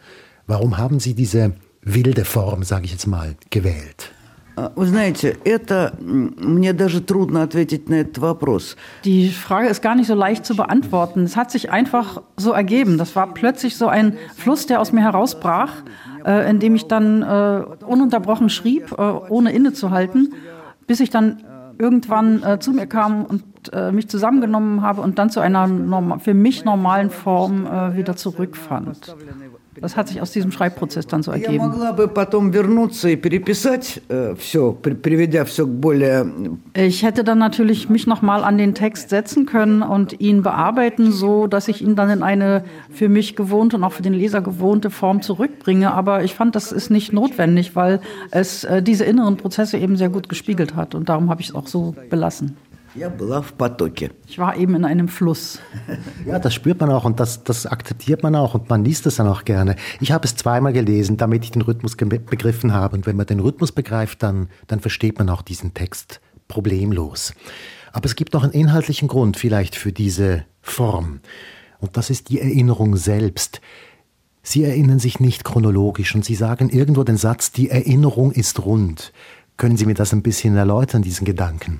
Warum 0.47 0.77
haben 0.77 0.99
Sie 0.99 1.13
diese 1.13 1.53
wilde 1.81 2.25
Form, 2.25 2.63
sage 2.63 2.85
ich 2.85 2.91
jetzt 2.91 3.07
mal, 3.07 3.35
gewählt? 3.49 4.11
А, 4.56 4.72
Вы 4.74 4.86
знаете, 4.86 5.36
это 5.44 5.94
м, 6.00 6.34
мне 6.38 6.72
даже 6.72 7.00
трудно 7.00 7.42
ответить 7.42 7.88
на 7.88 7.96
этот 7.96 8.18
вопрос. 8.18 8.76
Die 9.04 9.28
Frage 9.28 9.68
ist 9.68 9.82
gar 9.82 9.94
nicht 9.94 10.06
so 10.06 10.14
leicht 10.14 10.46
zu 10.46 10.56
beantworten. 10.56 11.24
Es 11.24 11.36
hat 11.36 11.50
sich 11.50 11.70
einfach 11.70 12.22
so 12.36 12.52
ergeben. 12.52 12.96
Das 12.96 13.14
war 13.14 13.34
plötzlich 13.34 13.76
so 13.76 13.86
ein 13.88 14.16
Fluss, 14.34 14.66
der 14.66 14.80
aus 14.80 14.92
mir 14.92 15.02
herausbrach, 15.02 15.72
äh, 16.24 16.48
in 16.50 16.58
dem 16.58 16.74
ich 16.74 16.86
dann 16.86 17.22
äh, 17.22 17.62
ununterbrochen 17.84 18.48
schrieb, 18.48 18.92
äh, 18.92 19.02
ohne 19.02 19.52
innezuhalten, 19.52 20.32
bis 20.86 21.00
ich 21.00 21.10
dann 21.10 21.42
irgendwann 21.78 22.42
äh, 22.42 22.58
zu 22.58 22.72
mir 22.72 22.86
kam 22.86 23.26
und 23.26 23.42
äh, 23.74 23.92
mich 23.92 24.08
zusammengenommen 24.08 24.80
habe 24.80 25.02
und 25.02 25.18
dann 25.18 25.28
zu 25.28 25.40
einer 25.40 25.66
norma 25.66 26.18
für 26.18 26.32
mich 26.32 26.64
normalen 26.64 27.10
Form 27.10 27.66
äh, 27.66 27.96
wieder 27.96 28.16
zurückfand. 28.16 29.14
Das 29.79 29.95
hat 29.95 30.09
sich 30.09 30.21
aus 30.21 30.31
diesem 30.31 30.51
Schreibprozess 30.51 31.07
dann 31.07 31.23
so 31.23 31.31
ergeben. 31.31 31.71
Ich 36.73 37.03
hätte 37.03 37.23
dann 37.23 37.37
natürlich 37.37 37.89
mich 37.89 38.05
nochmal 38.05 38.43
an 38.43 38.57
den 38.57 38.75
Text 38.75 39.09
setzen 39.09 39.45
können 39.45 39.81
und 39.81 40.19
ihn 40.19 40.43
bearbeiten, 40.43 41.13
so 41.13 41.47
dass 41.47 41.69
ich 41.69 41.81
ihn 41.81 41.95
dann 41.95 42.09
in 42.09 42.21
eine 42.21 42.65
für 42.89 43.07
mich 43.07 43.37
gewohnte 43.37 43.77
und 43.77 43.83
auch 43.85 43.93
für 43.93 44.03
den 44.03 44.13
Leser 44.13 44.41
gewohnte 44.41 44.89
Form 44.89 45.21
zurückbringe. 45.21 45.93
Aber 45.93 46.23
ich 46.23 46.35
fand, 46.35 46.55
das 46.55 46.73
ist 46.73 46.89
nicht 46.89 47.13
notwendig, 47.13 47.75
weil 47.75 48.01
es 48.31 48.65
äh, 48.65 48.83
diese 48.83 49.05
inneren 49.05 49.37
Prozesse 49.37 49.77
eben 49.77 49.95
sehr 49.95 50.09
gut 50.09 50.27
gespiegelt 50.27 50.75
hat. 50.75 50.95
Und 50.95 51.07
darum 51.07 51.29
habe 51.29 51.41
ich 51.41 51.49
es 51.49 51.55
auch 51.55 51.67
so 51.67 51.95
belassen. 52.09 52.57
Ich 54.27 54.37
war 54.37 54.57
eben 54.57 54.75
in 54.75 54.85
einem 54.85 55.07
Fluss. 55.07 55.59
Ja, 56.25 56.37
das 56.39 56.53
spürt 56.53 56.79
man 56.79 56.91
auch 56.91 57.03
und 57.03 57.19
das, 57.19 57.43
das 57.43 57.65
akzeptiert 57.65 58.21
man 58.21 58.35
auch 58.35 58.53
und 58.53 58.69
man 58.69 58.85
liest 58.85 59.07
es 59.07 59.15
dann 59.15 59.27
auch 59.27 59.43
gerne. 59.43 59.75
Ich 59.99 60.11
habe 60.11 60.25
es 60.25 60.35
zweimal 60.35 60.71
gelesen, 60.71 61.17
damit 61.17 61.43
ich 61.43 61.51
den 61.51 61.63
Rhythmus 61.63 61.95
begriffen 61.95 62.73
habe. 62.73 62.95
Und 62.95 63.07
wenn 63.07 63.15
man 63.15 63.25
den 63.25 63.39
Rhythmus 63.39 63.71
begreift, 63.71 64.21
dann, 64.21 64.49
dann 64.67 64.79
versteht 64.79 65.17
man 65.17 65.29
auch 65.29 65.41
diesen 65.41 65.73
Text 65.73 66.21
problemlos. 66.47 67.33
Aber 67.91 68.05
es 68.05 68.15
gibt 68.15 68.33
noch 68.33 68.43
einen 68.43 68.53
inhaltlichen 68.53 69.07
Grund 69.07 69.37
vielleicht 69.37 69.75
für 69.75 69.91
diese 69.91 70.45
Form. 70.61 71.21
Und 71.79 71.97
das 71.97 72.09
ist 72.09 72.29
die 72.29 72.39
Erinnerung 72.39 72.95
selbst. 72.97 73.61
Sie 74.43 74.63
erinnern 74.63 74.99
sich 74.99 75.19
nicht 75.19 75.43
chronologisch 75.43 76.13
und 76.13 76.23
Sie 76.23 76.35
sagen 76.35 76.69
irgendwo 76.69 77.03
den 77.03 77.17
Satz, 77.17 77.51
die 77.51 77.69
Erinnerung 77.69 78.31
ist 78.31 78.63
rund. 78.63 79.11
Können 79.57 79.77
Sie 79.77 79.85
mir 79.85 79.93
das 79.93 80.13
ein 80.13 80.23
bisschen 80.23 80.55
erläutern, 80.55 81.01
diesen 81.01 81.25
Gedanken? 81.25 81.79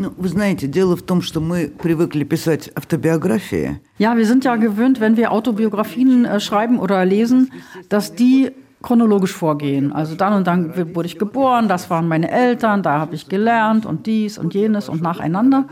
Ну, 0.00 0.12
вы 0.16 0.28
знаете, 0.28 0.68
дело 0.68 0.96
в 0.96 1.02
том, 1.02 1.22
что 1.22 1.40
мы 1.40 1.66
привыкли 1.66 2.22
писать 2.22 2.70
автобиографии. 2.76 3.80
Ja, 3.98 4.16
wir 4.16 4.26
sind 4.26 4.44
ja 4.44 4.54
gewöhnt, 4.54 5.00
wenn 5.00 5.16
wir 5.16 5.32
Autobiografien 5.32 6.24
äh, 6.24 6.38
schreiben 6.38 6.78
oder 6.78 7.04
lesen, 7.04 7.50
dass 7.88 8.14
die 8.14 8.52
chronologisch 8.80 9.32
vorgehen. 9.32 9.92
Also 9.92 10.14
dann 10.14 10.34
und 10.34 10.46
dann 10.46 10.94
wurde 10.94 11.06
ich 11.06 11.18
geboren, 11.18 11.66
das 11.66 11.90
waren 11.90 12.06
meine 12.06 12.30
Eltern, 12.30 12.84
da 12.84 13.00
habe 13.00 13.16
ich 13.16 13.28
gelernt 13.28 13.86
und 13.86 14.06
dies 14.06 14.38
und 14.38 14.54
jenes 14.54 14.88
und 14.88 15.02
nacheinander. 15.02 15.64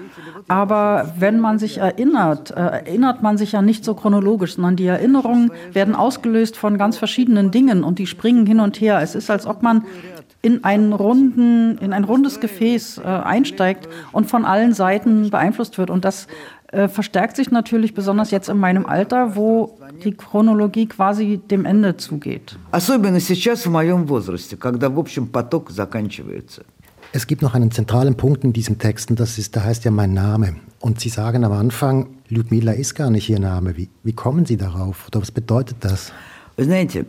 Aber 0.49 1.15
wenn 1.19 1.39
man 1.39 1.61
sich 1.61 1.79
erinnert, 1.79 2.51
äh, 2.51 2.55
erinnert 2.55 3.23
man 3.23 3.39
sich 3.39 3.53
ja 3.53 3.63
nicht 3.63 3.85
so 3.85 3.95
chronologisch, 3.95 4.57
sondern 4.57 4.75
die 4.75 4.87
Erinnerungen 4.87 5.53
werden 5.73 5.95
ausgelöst 5.95 6.57
von 6.57 6.79
ganz 6.79 6.97
verschiedenen 6.97 7.53
Dingen 7.53 7.85
und 7.85 8.01
die 8.01 8.09
springen 8.09 8.45
hin 8.45 8.59
und 8.59 8.81
her. 8.81 9.01
Es 9.01 9.15
ist, 9.15 9.31
als 9.31 9.47
ob 9.47 9.63
man 9.63 9.85
in 10.43 10.65
einen 10.65 10.93
runden, 10.93 11.79
in 11.79 11.93
ein 11.93 12.05
rundes 12.05 12.41
Gefäß 12.41 12.99
äh, 12.99 13.03
einsteigt 13.03 13.89
und 14.13 14.31
von 14.31 14.45
allen 14.45 14.73
Seiten 14.73 15.31
beeinflusst 15.31 15.79
wird. 15.79 15.91
Und 15.91 16.05
das 16.05 16.27
äh, 16.73 16.89
verstärkt 16.89 17.37
sich 17.37 17.51
natürlich 17.51 17.95
besonders 17.95 18.31
jetzt 18.31 18.49
in 18.49 18.59
meinem 18.59 18.87
Alter, 18.87 19.37
wo 19.37 19.79
die 20.05 20.13
Chronologie 20.13 20.87
quasi 20.87 21.39
dem 21.39 21.65
Ende 21.65 21.97
zugeht. 21.97 22.57
Особенно 22.73 23.21
сейчас 23.21 23.67
в 23.67 23.71
моем 23.71 24.07
возрасте, 24.07 24.57
когда 24.57 24.89
в 24.89 24.99
общем 24.99 25.27
поток 25.29 25.71
заканчивается. 25.71 26.65
Es 27.13 27.27
gibt 27.27 27.41
noch 27.41 27.55
einen 27.55 27.71
zentralen 27.71 28.17
Punkt 28.17 28.45
in 28.45 28.53
diesem 28.53 28.79
Text, 28.79 29.11
und 29.11 29.21
das 29.21 29.39
ist, 29.39 29.57
da 29.57 29.63
heißt 29.63 29.85
ja 29.85 29.91
mein 29.91 30.13
Name. 30.13 30.57
Und 30.81 31.01
Sie 31.01 31.09
sagen 31.09 31.45
am 31.45 31.53
Anfang, 31.53 32.09
Lyudmila 32.29 32.73
ist 32.73 32.95
gar 32.95 33.11
nicht 33.11 33.31
Ihr 33.31 33.39
Name. 33.39 33.77
Wie, 33.77 33.89
wie 34.03 34.13
kommen 34.13 34.45
Sie 34.45 34.57
darauf? 34.57 35.07
Oder 35.09 35.23
was 35.23 35.31
bedeutet 35.31 35.77
das? 35.81 36.13
Вы 36.57 36.65
знаете, 36.65 37.07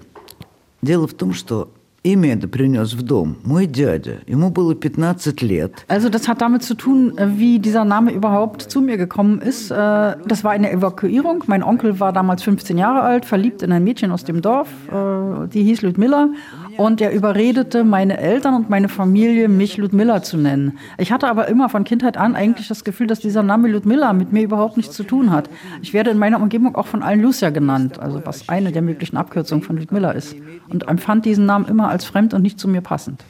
дело 0.81 1.07
в 1.07 1.13
том, 1.13 1.33
что 1.33 1.71
Имя 2.03 2.35
это 2.35 2.47
принес 2.47 2.93
в 2.93 3.01
дом 3.01 3.35
мой 3.43 3.65
дядя. 3.65 4.19
Ему 4.27 4.49
было 4.49 4.73
15 4.73 5.41
лет. 5.41 5.85
Also 5.89 6.09
das 6.09 6.29
hat 6.29 6.39
damit 6.39 6.63
zu 6.63 6.75
tun, 6.75 7.17
äh, 7.17 7.37
wie 7.37 7.59
dieser 7.59 7.83
Name 7.83 8.11
überhaupt 8.11 8.61
zu 8.61 8.79
mir 8.79 8.95
gekommen 8.95 9.41
ist. 9.41 9.71
Äh, 9.71 9.75
das 9.75 10.45
war 10.45 10.51
eine 10.51 10.71
Evakuierung. 10.71 11.43
Mein 11.47 11.63
Onkel 11.63 11.99
war 11.99 12.13
damals 12.13 12.43
15 12.43 12.77
Jahre 12.77 13.01
alt, 13.01 13.25
verliebt 13.25 13.61
in 13.61 13.73
ein 13.73 13.83
Mädchen 13.83 14.11
aus 14.11 14.23
dem 14.23 14.41
Dorf. 14.41 14.69
Äh, 14.89 15.47
die 15.49 15.63
hieß 15.63 15.81
Ludmilla. 15.81 16.29
Und 16.77 17.01
er 17.01 17.11
überredete 17.11 17.83
meine 17.83 18.17
Eltern 18.17 18.53
und 18.53 18.69
meine 18.69 18.89
Familie, 18.89 19.47
mich 19.47 19.77
Ludmilla 19.77 20.21
zu 20.21 20.37
nennen. 20.37 20.77
Ich 20.97 21.11
hatte 21.11 21.27
aber 21.27 21.47
immer 21.47 21.69
von 21.69 21.83
Kindheit 21.83 22.17
an 22.17 22.35
eigentlich 22.35 22.67
das 22.67 22.83
Gefühl, 22.83 23.07
dass 23.07 23.19
dieser 23.19 23.43
Name 23.43 23.67
Ludmilla 23.67 24.13
mit 24.13 24.31
mir 24.31 24.43
überhaupt 24.43 24.77
nichts 24.77 24.95
zu 24.95 25.03
tun 25.03 25.31
hat. 25.31 25.49
Ich 25.81 25.93
werde 25.93 26.11
in 26.11 26.17
meiner 26.17 26.41
Umgebung 26.41 26.75
auch 26.75 26.87
von 26.87 27.03
allen 27.03 27.21
Lucia 27.21 27.49
genannt, 27.49 27.99
also 27.99 28.21
was 28.25 28.47
eine 28.49 28.71
der 28.71 28.81
möglichen 28.81 29.17
Abkürzungen 29.17 29.63
von 29.63 29.77
Ludmilla 29.77 30.11
ist. 30.11 30.35
Und 30.69 30.87
empfand 30.87 31.25
diesen 31.25 31.45
Namen 31.45 31.65
immer 31.65 31.89
als 31.89 32.05
fremd 32.05 32.33
und 32.33 32.41
nicht 32.41 32.59
zu 32.59 32.67
mir 32.67 32.81
passend. 32.81 33.23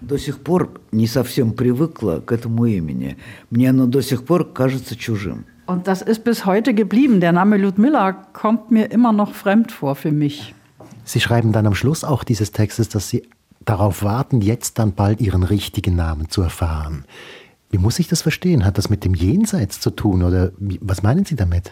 до 0.00 0.16
сих 0.16 0.38
пор 0.40 0.70
не 0.92 1.06
совсем 1.06 1.52
привыкла 1.52 2.20
к 2.20 2.32
этому 2.32 2.66
имени. 2.66 3.16
Мне 3.50 3.70
оно 3.70 3.86
до 3.86 4.00
сих 4.00 4.24
пор 4.24 4.44
кажется 4.44 4.96
чужим. 4.96 5.44
Und 5.66 5.86
das 5.86 6.00
ist 6.00 6.24
bis 6.24 6.46
heute 6.46 6.72
geblieben. 6.72 7.20
Der 7.20 7.32
Name 7.32 7.58
Ludmilla 7.58 8.12
kommt 8.12 8.70
mir 8.70 8.90
immer 8.90 9.12
noch 9.12 9.34
fremd 9.34 9.70
vor 9.70 9.96
für 9.96 10.12
mich. 10.12 10.54
Sie 11.03 11.19
schreiben 11.19 11.51
dann 11.51 11.67
am 11.67 11.75
Schluss 11.75 12.03
auch 12.03 12.23
dieses 12.23 12.51
Textes, 12.51 12.89
dass 12.89 13.09
Sie 13.09 13.23
darauf 13.65 14.03
warten, 14.03 14.41
jetzt 14.41 14.79
dann 14.79 14.93
bald 14.93 15.21
Ihren 15.21 15.43
richtigen 15.43 15.95
Namen 15.95 16.29
zu 16.29 16.41
erfahren. 16.41 17.05
Wie 17.73 17.79
muss 17.79 17.97
ich 17.97 18.07
das 18.07 18.21
verstehen? 18.21 18.65
Hat 18.65 18.77
das 18.77 18.91
mit 18.91 19.03
dem 19.03 19.15
Jenseits 19.15 19.79
zu 19.79 19.89
tun 19.89 20.21
oder 20.21 20.51
was 20.59 21.01
meinen 21.01 21.25
Sie 21.25 21.35
damit? 21.35 21.71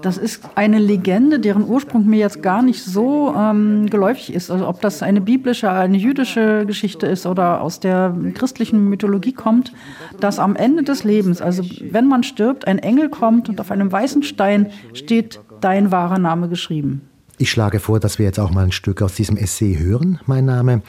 Das 0.00 0.16
ist 0.16 0.48
eine 0.54 0.78
Legende, 0.78 1.40
deren 1.40 1.68
Ursprung 1.68 2.06
mir 2.06 2.20
jetzt 2.20 2.42
gar 2.42 2.62
nicht 2.62 2.82
so 2.82 3.34
ähm, 3.36 3.90
geläufig 3.90 4.32
ist. 4.32 4.50
Also 4.50 4.66
ob 4.66 4.80
das 4.80 5.02
eine 5.02 5.20
biblische, 5.20 5.70
eine 5.70 5.98
jüdische 5.98 6.64
Geschichte 6.64 7.06
ist 7.06 7.26
oder 7.26 7.60
aus 7.60 7.80
der 7.80 8.16
christlichen 8.32 8.88
Mythologie 8.88 9.34
kommt, 9.34 9.74
dass 10.18 10.38
am 10.38 10.56
Ende 10.56 10.82
des 10.82 11.04
Lebens, 11.04 11.42
also 11.42 11.62
wenn 11.90 12.08
man 12.08 12.22
stirbt, 12.22 12.66
ein 12.66 12.78
Engel 12.78 13.10
kommt 13.10 13.50
und 13.50 13.60
auf 13.60 13.70
einem 13.70 13.92
weißen 13.92 14.22
Stein 14.22 14.70
steht 14.94 15.38
dein 15.60 15.90
wahrer 15.90 16.18
Name 16.18 16.48
geschrieben. 16.48 17.02
Ich 17.38 17.50
schlage 17.50 17.80
vor, 17.80 18.00
dass 18.00 18.18
wir 18.18 18.26
jetzt 18.26 18.38
auch 18.38 18.50
mal 18.50 18.64
ein 18.64 18.72
Stück 18.72 19.00
aus 19.02 19.14
diesem 19.14 19.36
Essay 19.36 19.78
hören, 19.78 20.20
mein 20.26 20.44
Name. 20.44 20.82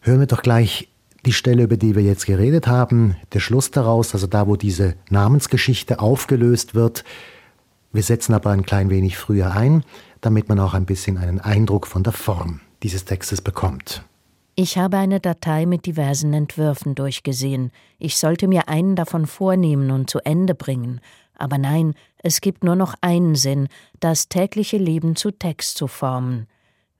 Hören 0.00 0.20
wir 0.20 0.26
doch 0.26 0.42
gleich 0.42 0.88
die 1.26 1.32
Stelle, 1.32 1.64
über 1.64 1.76
die 1.76 1.94
wir 1.94 2.02
jetzt 2.02 2.26
geredet 2.26 2.66
haben, 2.66 3.16
der 3.32 3.40
Schluss 3.40 3.70
daraus, 3.70 4.14
also 4.14 4.26
da, 4.26 4.46
wo 4.46 4.56
diese 4.56 4.94
Namensgeschichte 5.10 6.00
aufgelöst 6.00 6.74
wird. 6.74 7.04
Wir 7.92 8.02
setzen 8.02 8.34
aber 8.34 8.50
ein 8.50 8.64
klein 8.64 8.88
wenig 8.88 9.18
früher 9.18 9.52
ein, 9.52 9.84
damit 10.20 10.48
man 10.48 10.60
auch 10.60 10.74
ein 10.74 10.86
bisschen 10.86 11.18
einen 11.18 11.40
Eindruck 11.40 11.86
von 11.86 12.02
der 12.02 12.12
Form 12.12 12.60
dieses 12.82 13.04
Textes 13.04 13.40
bekommt. 13.40 14.04
Ich 14.54 14.78
habe 14.78 14.98
eine 14.98 15.20
Datei 15.20 15.66
mit 15.66 15.86
diversen 15.86 16.32
Entwürfen 16.34 16.94
durchgesehen. 16.94 17.72
Ich 17.98 18.16
sollte 18.16 18.46
mir 18.46 18.68
einen 18.68 18.94
davon 18.94 19.26
vornehmen 19.26 19.90
und 19.90 20.10
zu 20.10 20.20
Ende 20.20 20.54
bringen. 20.54 21.00
Aber 21.40 21.58
nein, 21.58 21.94
es 22.18 22.40
gibt 22.40 22.64
nur 22.64 22.76
noch 22.76 22.94
einen 23.00 23.34
Sinn, 23.34 23.68
das 23.98 24.28
tägliche 24.28 24.76
Leben 24.76 25.16
zu 25.16 25.30
Text 25.30 25.78
zu 25.78 25.86
formen. 25.86 26.46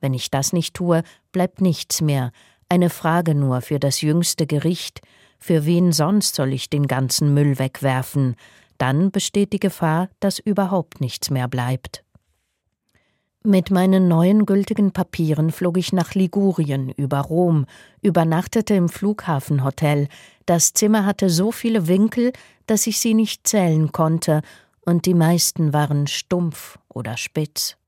Wenn 0.01 0.15
ich 0.15 0.31
das 0.31 0.55
nicht 0.55 0.75
tue, 0.75 1.03
bleibt 1.31 1.61
nichts 1.61 2.01
mehr, 2.01 2.33
eine 2.69 2.89
Frage 2.89 3.35
nur 3.35 3.61
für 3.61 3.79
das 3.79 4.01
jüngste 4.01 4.47
Gericht, 4.47 5.03
für 5.39 5.67
wen 5.67 5.93
sonst 5.93 6.37
soll 6.37 6.53
ich 6.53 6.71
den 6.71 6.87
ganzen 6.87 7.35
Müll 7.35 7.59
wegwerfen, 7.59 8.35
dann 8.79 9.11
besteht 9.11 9.53
die 9.53 9.61
Gefahr, 9.61 10.09
dass 10.21 10.39
überhaupt 10.39 11.03
nichts 11.03 11.29
mehr 11.29 11.49
bleibt. 11.49 12.03
Mit 13.43 13.71
meinen 13.71 14.07
neuen 14.07 14.45
gültigen 14.45 14.93
Papieren 14.93 15.51
flog 15.51 15.79
ich 15.79 15.95
nach 15.95 16.13
Ligurien 16.13 16.91
über 16.91 17.21
Rom, 17.21 17.65
übernachtete 18.03 18.75
im 18.75 18.91
Flughafenhotel. 18.91 20.09
Das 20.45 20.75
Zimmer 20.75 21.07
hatte 21.07 21.31
so 21.31 21.51
viele 21.51 21.89
Winkel, 21.89 22.35
dass 22.67 22.87
ich 22.87 22.99
sie 22.99 23.15
nicht 23.15 23.49
zählen 23.49 23.93
konnte, 23.93 24.43
und 24.85 25.07
die 25.07 25.15
meisten 25.15 25.73
waren 25.73 26.07
stumpf 26.07 26.79
oder 26.91 27.17
spitz. 27.17 27.79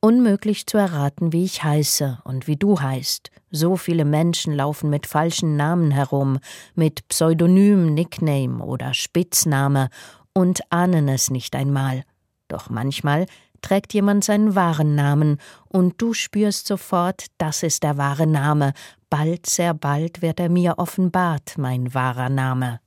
Unmöglich 0.00 0.66
zu 0.66 0.78
erraten, 0.78 1.32
wie 1.32 1.44
ich 1.44 1.62
heiße 1.62 2.18
und 2.24 2.48
wie 2.48 2.56
du 2.56 2.80
heißt. 2.80 3.30
So 3.52 3.76
viele 3.76 4.04
Menschen 4.04 4.52
laufen 4.52 4.90
mit 4.90 5.06
falschen 5.06 5.56
Namen 5.56 5.92
herum, 5.92 6.40
mit 6.74 7.06
Pseudonym, 7.06 7.94
Nickname 7.94 8.64
oder 8.64 8.94
Spitzname 8.94 9.90
und 10.32 10.60
ahnen 10.72 11.08
es 11.08 11.30
nicht 11.30 11.54
einmal. 11.54 12.02
Doch 12.48 12.70
manchmal 12.70 13.26
trägt 13.62 13.94
jemand 13.94 14.24
seinen 14.24 14.54
wahren 14.54 14.94
Namen, 14.94 15.38
und 15.68 15.94
du 16.00 16.14
spürst 16.14 16.66
sofort, 16.66 17.26
das 17.38 17.62
ist 17.62 17.82
der 17.82 17.96
wahre 17.96 18.26
Name. 18.26 18.72
Bald, 19.10 19.46
sehr 19.46 19.74
bald 19.74 20.22
wird 20.22 20.40
er 20.40 20.48
mir 20.48 20.78
offenbart, 20.78 21.54
mein 21.58 21.94
wahrer 21.94 22.28
Name. 22.28 22.80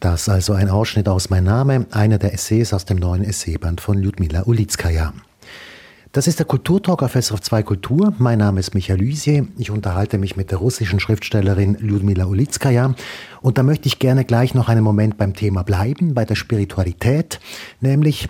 Das 0.00 0.28
also 0.28 0.52
ein 0.52 0.68
Ausschnitt 0.68 1.08
aus 1.08 1.30
Mein 1.30 1.44
Name, 1.44 1.86
einer 1.90 2.18
der 2.18 2.34
Essays 2.34 2.74
aus 2.74 2.84
dem 2.84 2.98
neuen 2.98 3.24
Essayband 3.24 3.80
von 3.80 3.96
Lyudmila 3.96 4.42
Ulitskaya. 4.44 5.14
Das 6.14 6.28
ist 6.28 6.38
der 6.38 6.46
Kulturtalk 6.46 7.02
auf 7.02 7.14
SRF 7.14 7.40
2 7.40 7.62
Kultur. 7.64 8.14
Mein 8.18 8.38
Name 8.38 8.60
ist 8.60 8.72
Michael 8.72 9.00
Lysier. 9.00 9.48
Ich 9.58 9.72
unterhalte 9.72 10.16
mich 10.16 10.36
mit 10.36 10.52
der 10.52 10.58
russischen 10.58 11.00
Schriftstellerin 11.00 11.76
Lyudmila 11.80 12.26
Ulitskaya. 12.26 12.94
Und 13.40 13.58
da 13.58 13.64
möchte 13.64 13.88
ich 13.88 13.98
gerne 13.98 14.24
gleich 14.24 14.54
noch 14.54 14.68
einen 14.68 14.84
Moment 14.84 15.16
beim 15.16 15.34
Thema 15.34 15.64
bleiben, 15.64 16.14
bei 16.14 16.24
der 16.24 16.36
Spiritualität. 16.36 17.40
Nämlich, 17.80 18.28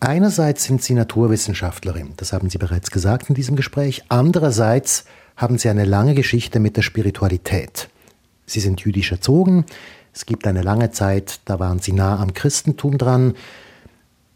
einerseits 0.00 0.64
sind 0.64 0.82
Sie 0.82 0.94
Naturwissenschaftlerin, 0.94 2.14
das 2.16 2.32
haben 2.32 2.50
Sie 2.50 2.58
bereits 2.58 2.90
gesagt 2.90 3.28
in 3.28 3.34
diesem 3.34 3.56
Gespräch. 3.56 4.04
Andererseits 4.08 5.04
haben 5.36 5.58
Sie 5.58 5.68
eine 5.68 5.84
lange 5.84 6.14
Geschichte 6.14 6.60
mit 6.60 6.76
der 6.76 6.82
Spiritualität. 6.82 7.88
Sie 8.46 8.60
sind 8.60 8.80
jüdisch 8.80 9.12
erzogen. 9.12 9.64
Es 10.12 10.26
gibt 10.26 10.46
eine 10.46 10.62
lange 10.62 10.90
Zeit, 10.90 11.40
da 11.44 11.60
waren 11.60 11.78
Sie 11.78 11.92
nah 11.92 12.18
am 12.18 12.34
Christentum 12.34 12.98
dran. 12.98 13.34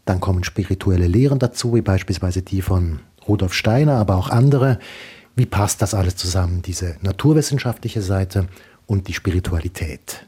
Dann 0.05 0.19
kommen 0.19 0.43
spirituelle 0.43 1.07
Lehren 1.07 1.39
dazu, 1.39 1.75
wie 1.75 1.81
beispielsweise 1.81 2.41
die 2.41 2.61
von 2.61 2.99
Rudolf 3.27 3.53
Steiner, 3.53 3.95
aber 3.95 4.15
auch 4.15 4.29
andere. 4.29 4.79
Wie 5.35 5.45
passt 5.45 5.81
das 5.81 5.93
alles 5.93 6.15
zusammen, 6.15 6.61
diese 6.61 6.97
naturwissenschaftliche 7.01 8.01
Seite 8.01 8.47
und 8.85 9.07
die 9.07 9.13
Spiritualität? 9.13 10.25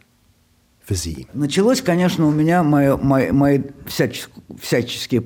für 0.85 0.94
Sie? 0.94 1.26
Началось, 1.35 1.82
конечно, 1.82 2.26
у 2.26 2.30
меня 2.30 2.62
мои, 2.62 2.97
мои, 2.97 3.32
мои 3.32 3.61
всяческие 3.87 5.20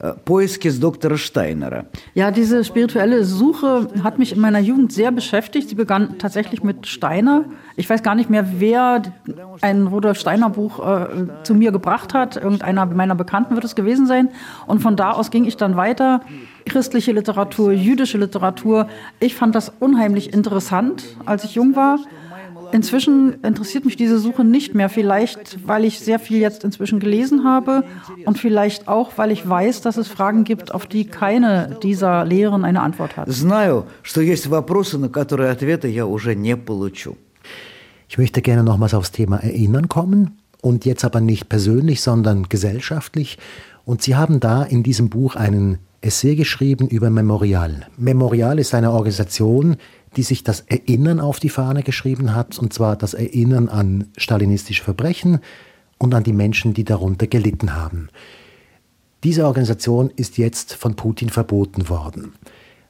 Äh, 0.00 0.12
Poiskis 0.24 0.78
Dr. 0.80 1.16
Steinera. 1.16 1.84
Ja, 2.14 2.30
diese 2.30 2.64
spirituelle 2.64 3.24
Suche 3.24 3.88
hat 4.04 4.18
mich 4.18 4.32
in 4.32 4.40
meiner 4.40 4.60
Jugend 4.60 4.92
sehr 4.92 5.10
beschäftigt. 5.10 5.68
Sie 5.68 5.74
begann 5.74 6.18
tatsächlich 6.18 6.62
mit 6.62 6.86
Steiner. 6.86 7.44
Ich 7.76 7.88
weiß 7.90 8.02
gar 8.02 8.14
nicht 8.14 8.30
mehr, 8.30 8.46
wer 8.58 9.02
ein 9.60 9.86
Rudolf 9.86 10.18
Steiner 10.18 10.50
Buch 10.50 10.78
äh, 10.78 11.06
zu 11.42 11.54
mir 11.54 11.72
gebracht 11.72 12.14
hat. 12.14 12.36
Irgendeiner 12.36 12.86
meiner 12.86 13.14
Bekannten 13.14 13.54
wird 13.54 13.64
es 13.64 13.74
gewesen 13.74 14.06
sein. 14.06 14.30
Und 14.66 14.80
von 14.80 14.96
da 14.96 15.12
aus 15.12 15.30
ging 15.30 15.44
ich 15.44 15.56
dann 15.56 15.76
weiter. 15.76 16.20
Christliche 16.66 17.12
Literatur, 17.12 17.72
jüdische 17.72 18.18
Literatur. 18.18 18.88
Ich 19.20 19.34
fand 19.34 19.54
das 19.54 19.72
unheimlich 19.80 20.32
interessant, 20.32 21.04
als 21.24 21.44
ich 21.44 21.54
jung 21.54 21.74
war. 21.74 21.98
Inzwischen 22.72 23.42
interessiert 23.42 23.84
mich 23.84 23.96
diese 23.96 24.18
Suche 24.18 24.44
nicht 24.44 24.74
mehr, 24.74 24.88
vielleicht 24.88 25.66
weil 25.66 25.84
ich 25.84 26.00
sehr 26.00 26.18
viel 26.18 26.38
jetzt 26.38 26.64
inzwischen 26.64 27.00
gelesen 27.00 27.44
habe 27.44 27.84
und 28.24 28.38
vielleicht 28.38 28.88
auch, 28.88 29.12
weil 29.16 29.30
ich 29.30 29.48
weiß, 29.48 29.80
dass 29.80 29.96
es 29.96 30.08
Fragen 30.08 30.44
gibt, 30.44 30.72
auf 30.74 30.86
die 30.86 31.04
keine 31.06 31.78
dieser 31.82 32.24
Lehren 32.24 32.64
eine 32.64 32.82
Antwort 32.82 33.16
hat. 33.16 33.28
Знаю, 33.30 33.84
что 34.02 34.20
есть 34.20 34.48
вопросы, 34.48 34.98
на 34.98 35.08
которые 35.08 35.50
ответа 35.50 35.88
я 35.88 36.06
уже 36.06 36.34
не 36.34 36.56
получу. 36.56 37.16
Ich 38.08 38.16
möchte 38.16 38.40
gerne 38.40 38.62
nochmals 38.62 38.94
aufs 38.94 39.12
Thema 39.12 39.36
Erinnern 39.38 39.88
kommen 39.88 40.38
und 40.62 40.84
jetzt 40.86 41.04
aber 41.04 41.20
nicht 41.20 41.48
persönlich, 41.48 42.00
sondern 42.00 42.44
gesellschaftlich. 42.48 43.38
Und 43.84 44.02
Sie 44.02 44.16
haben 44.16 44.40
da 44.40 44.62
in 44.62 44.82
diesem 44.82 45.08
Buch 45.10 45.36
einen 45.36 45.78
Essay 46.00 46.36
geschrieben 46.36 46.88
über 46.88 47.10
Memorial. 47.10 47.86
Memorial 47.96 48.58
ist 48.58 48.74
eine 48.74 48.92
Organisation, 48.92 49.76
die 50.16 50.22
sich 50.22 50.42
das 50.42 50.60
Erinnern 50.60 51.20
auf 51.20 51.38
die 51.38 51.48
Fahne 51.48 51.82
geschrieben 51.82 52.34
hat, 52.34 52.58
und 52.58 52.72
zwar 52.72 52.96
das 52.96 53.14
Erinnern 53.14 53.68
an 53.68 54.08
stalinistische 54.16 54.82
Verbrechen 54.82 55.40
und 55.98 56.14
an 56.14 56.24
die 56.24 56.32
Menschen, 56.32 56.74
die 56.74 56.84
darunter 56.84 57.26
gelitten 57.26 57.74
haben. 57.74 58.08
Diese 59.24 59.46
Organisation 59.46 60.10
ist 60.14 60.38
jetzt 60.38 60.74
von 60.74 60.94
Putin 60.94 61.28
verboten 61.28 61.88
worden. 61.88 62.32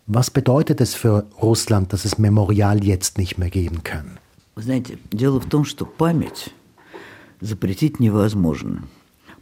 Was 0.07 0.31
bedeutet 0.31 0.81
es 0.81 0.95
für 0.95 1.27
Russland, 1.43 1.93
dass 1.93 2.05
es 2.05 2.19
Memorial 2.19 2.85
jetzt 2.85 3.19
nicht 3.19 3.39
mehr 3.39 3.51
geben 3.51 3.83
kann? 3.83 4.19
Знаете, 4.57 4.99
дело 5.13 5.41
в 5.41 5.47
том, 5.47 5.65
что 5.65 5.87
память 5.87 6.51
запретить 7.41 8.01
невозможно. 8.01 8.83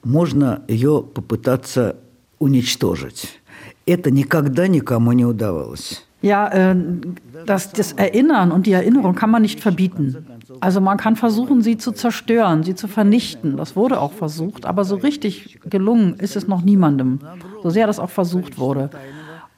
Можно 0.05 0.63
ее 0.69 1.03
попытаться 1.03 1.97
уничтожить. 2.39 3.41
Это 3.87 4.11
никогда 4.11 4.69
никому 4.69 5.13
не 5.13 5.25
удавалось. 5.25 6.05
Ja, 6.22 6.48
äh, 6.50 6.76
das, 7.46 7.72
das 7.72 7.94
Erinnern 7.94 8.52
und 8.52 8.68
die 8.68 8.74
Erinnerung 8.74 9.16
kann 9.16 9.32
man 9.32 9.42
nicht 9.42 9.60
verbieten. 9.60 10.26
Also 10.60 10.80
man 10.80 10.98
kann 10.98 11.16
versuchen, 11.16 11.62
sie 11.62 11.78
zu 11.78 11.92
zerstören, 11.92 12.64
sie 12.64 12.76
zu 12.76 12.88
vernichten. 12.88 13.58
Das 13.58 13.76
wurde 13.76 14.00
auch 14.00 14.12
versucht, 14.12 14.66
aber 14.66 14.84
so 14.84 14.96
richtig 14.96 15.60
gelungen 15.66 16.16
ist 16.20 16.36
es 16.36 16.48
noch 16.48 16.62
niemandem, 16.62 17.20
so 17.64 17.70
sehr 17.70 17.88
das 17.88 18.00
auch 18.00 18.12
versucht 18.12 18.60
wurde. 18.60 18.92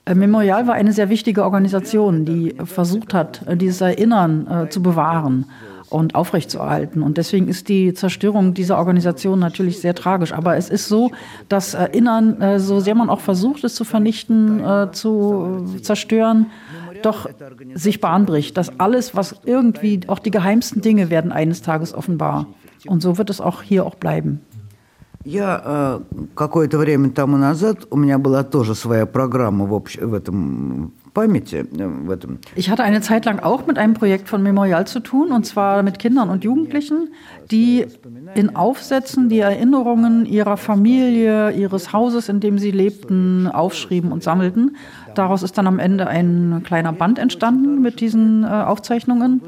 Äh, 0.05 0.15
Memorial 0.15 0.67
war 0.67 0.75
eine 0.75 0.93
sehr 0.93 1.09
wichtige 1.09 1.43
Organisation, 1.43 2.25
die 2.25 2.55
versucht 2.63 3.13
hat, 3.13 3.45
äh, 3.47 3.57
dieses 3.57 3.81
Erinnern 3.81 4.47
äh, 4.47 4.69
zu 4.69 4.81
bewahren 4.81 5.45
und 5.93 6.15
aufrechtzuerhalten. 6.15 7.03
Und 7.03 7.17
deswegen 7.17 7.47
ist 7.47 7.69
die 7.69 7.93
Zerstörung 7.93 8.53
dieser 8.53 8.77
Organisation 8.77 9.39
natürlich 9.39 9.79
sehr 9.79 9.93
tragisch. 9.93 10.33
Aber 10.33 10.57
es 10.57 10.69
ist 10.69 10.87
so, 10.87 11.11
dass 11.49 11.73
Erinnern, 11.73 12.41
äh, 12.41 12.59
so 12.59 12.79
sehr 12.79 12.95
man 12.95 13.09
auch 13.09 13.19
versucht, 13.19 13.63
es 13.63 13.75
zu 13.75 13.83
vernichten, 13.83 14.63
äh, 14.63 14.91
zu 14.91 15.77
zerstören, 15.81 16.47
doch 17.03 17.29
sich 17.73 18.01
Bahn 18.01 18.25
bricht. 18.25 18.57
Dass 18.57 18.79
alles, 18.79 19.15
was 19.15 19.35
irgendwie, 19.45 20.01
auch 20.07 20.19
die 20.19 20.31
geheimsten 20.31 20.81
Dinge 20.81 21.09
werden 21.09 21.31
eines 21.31 21.61
Tages 21.61 21.93
offenbar. 21.93 22.47
Und 22.87 23.01
so 23.01 23.17
wird 23.17 23.29
es 23.29 23.39
auch 23.39 23.61
hier 23.61 23.85
auch 23.85 23.95
bleiben. 23.95 24.41
Я 25.24 25.60
äh, 25.62 26.00
какое-то 26.34 26.78
время 26.78 27.10
тому 27.10 27.36
назад, 27.36 27.86
у 27.90 27.96
меня 27.96 28.18
была 28.18 28.44
тоже 28.44 28.74
своя 28.74 29.04
программа 29.04 29.66
в, 29.66 29.74
общ, 29.74 29.96
в 29.96 30.14
этом 30.14 30.92
памяти 31.12 31.66
в 31.70 32.10
этом. 32.10 32.38
Ich 32.54 32.70
hatte 32.70 32.84
eine 32.84 33.00
Zeit 33.00 33.24
lang 33.24 33.40
auch 33.40 33.66
mit 33.66 33.78
einem 33.78 33.94
Projekt 33.94 34.28
von 34.28 34.42
Memorial 34.42 34.86
zu 34.86 35.00
tun, 35.00 35.32
und 35.32 35.44
zwar 35.44 35.82
mit 35.82 35.98
Kindern 35.98 36.30
und 36.30 36.44
Jugendlichen, 36.44 37.08
die 37.50 37.86
in 38.36 38.54
Aufsätzen 38.54 39.28
die 39.28 39.40
Erinnerungen 39.40 40.24
ihrer 40.24 40.56
Familie, 40.56 41.50
ihres 41.50 41.92
Hauses, 41.92 42.28
in 42.28 42.40
dem 42.40 42.58
sie 42.58 42.70
lebten, 42.70 43.48
aufschrieben 43.48 44.12
und 44.12 44.22
sammelten. 44.22 44.76
Daraus 45.14 45.42
ist 45.42 45.58
dann 45.58 45.66
am 45.66 45.80
Ende 45.80 46.06
ein 46.06 46.62
kleiner 46.64 46.92
Band 46.92 47.18
entstanden 47.18 47.82
mit 47.82 48.00
diesen 48.00 48.44
äh, 48.44 48.46
Aufzeichnungen. 48.46 49.42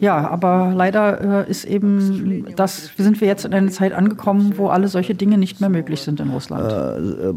Ja, 0.00 0.28
aber 0.28 0.72
leider 0.74 1.46
äh, 1.46 1.50
ist 1.50 1.64
eben 1.64 2.46
das, 2.56 2.90
sind 2.96 3.20
wir 3.20 3.28
jetzt 3.28 3.44
in 3.44 3.52
einer 3.52 3.70
Zeit 3.70 3.92
angekommen, 3.92 4.54
wo 4.56 4.68
alle 4.68 4.88
solche 4.88 5.14
Dinge 5.14 5.38
nicht 5.38 5.60
mehr 5.60 5.68
möglich 5.70 6.00
sind 6.00 6.20
in 6.20 6.30
Russland. 6.30 6.72
Äh, 6.72 7.28
äh, 7.28 7.34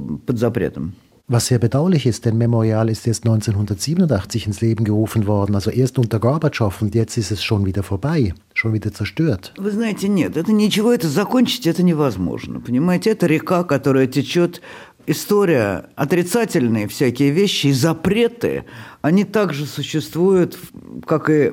was 1.30 1.46
sehr 1.46 1.58
bedauerlich 1.58 2.06
ist, 2.06 2.26
denn 2.26 2.38
Memorial 2.38 2.90
ist 2.90 3.08
erst 3.08 3.24
1987 3.24 4.46
ins 4.46 4.60
Leben 4.60 4.84
gerufen 4.84 5.26
worden, 5.26 5.56
also 5.56 5.72
erst 5.72 5.98
unter 5.98 6.20
Gorbatschow 6.20 6.82
und 6.82 6.94
jetzt 6.96 7.18
ist 7.18 7.32
es 7.32 7.42
schon 7.42 7.66
wieder 7.66 7.82
vorbei, 7.82 8.34
schon 8.54 8.74
wieder 8.74 8.92
zerstört. 8.92 9.54
Вы 9.58 9.72
знаете, 9.72 10.10
нет, 10.10 10.36
это 10.36 10.52
ничего, 10.52 10.92
это 10.92 11.08
закончить 11.08 11.66
это 11.66 11.82
невозможно. 11.82 12.60
Понимаете, 12.60 13.12
это 13.12 13.26
река, 13.26 13.64
которая 13.64 14.08
течет 14.08 14.62
история, 15.08 15.90
отрицательные 15.96 16.88
всякие 16.88 17.32
вещи 17.32 17.68
и 17.68 17.74
запреты, 17.74 18.66
они 19.02 19.26
также 19.26 19.66
существуют, 19.66 20.58
как 21.06 21.30
и 21.30 21.52